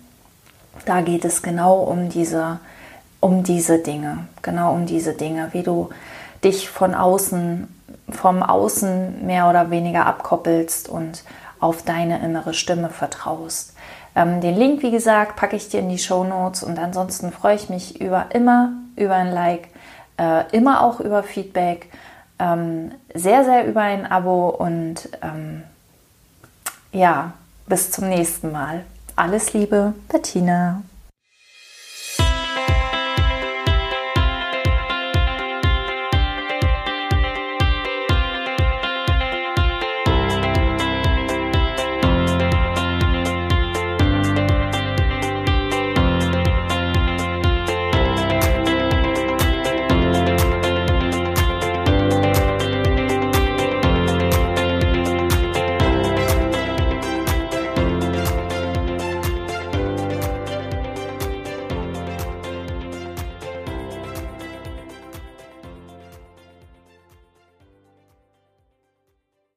Da 0.87 1.01
geht 1.01 1.25
es 1.25 1.41
genau 1.41 1.79
um 1.81 2.07
diese, 2.07 2.59
um 3.19 3.43
diese 3.43 3.79
Dinge, 3.79 4.27
genau 4.41 4.73
um 4.73 4.85
diese 4.85 5.13
Dinge, 5.13 5.49
wie 5.51 5.61
du 5.61 5.89
dich 6.45 6.69
von 6.69 6.95
außen, 6.95 7.67
vom 8.09 8.41
Außen 8.41 9.25
mehr 9.25 9.49
oder 9.49 9.69
weniger 9.69 10.05
abkoppelst 10.05 10.87
und 10.87 11.25
auf 11.59 11.83
deine 11.83 12.23
innere 12.23 12.53
Stimme 12.53 12.89
vertraust. 12.89 13.73
Ähm, 14.15 14.39
den 14.39 14.55
Link, 14.55 14.81
wie 14.81 14.91
gesagt, 14.91 15.35
packe 15.35 15.57
ich 15.57 15.67
dir 15.67 15.81
in 15.81 15.89
die 15.89 15.97
Show 15.97 16.23
Notes 16.23 16.63
und 16.63 16.79
ansonsten 16.79 17.33
freue 17.33 17.55
ich 17.55 17.67
mich 17.67 17.99
über 17.99 18.27
immer 18.29 18.71
über 18.95 19.15
ein 19.15 19.33
Like, 19.33 19.67
äh, 20.17 20.49
immer 20.55 20.83
auch 20.83 21.01
über 21.01 21.21
Feedback, 21.21 21.91
ähm, 22.39 22.91
sehr, 23.13 23.43
sehr 23.43 23.67
über 23.67 23.81
ein 23.81 24.09
Abo 24.09 24.47
und 24.49 25.09
ähm, 25.21 25.63
ja, 26.93 27.33
bis 27.67 27.91
zum 27.91 28.07
nächsten 28.07 28.53
Mal. 28.53 28.85
Alles 29.17 29.53
Liebe, 29.53 29.95
Bettina. 30.09 30.83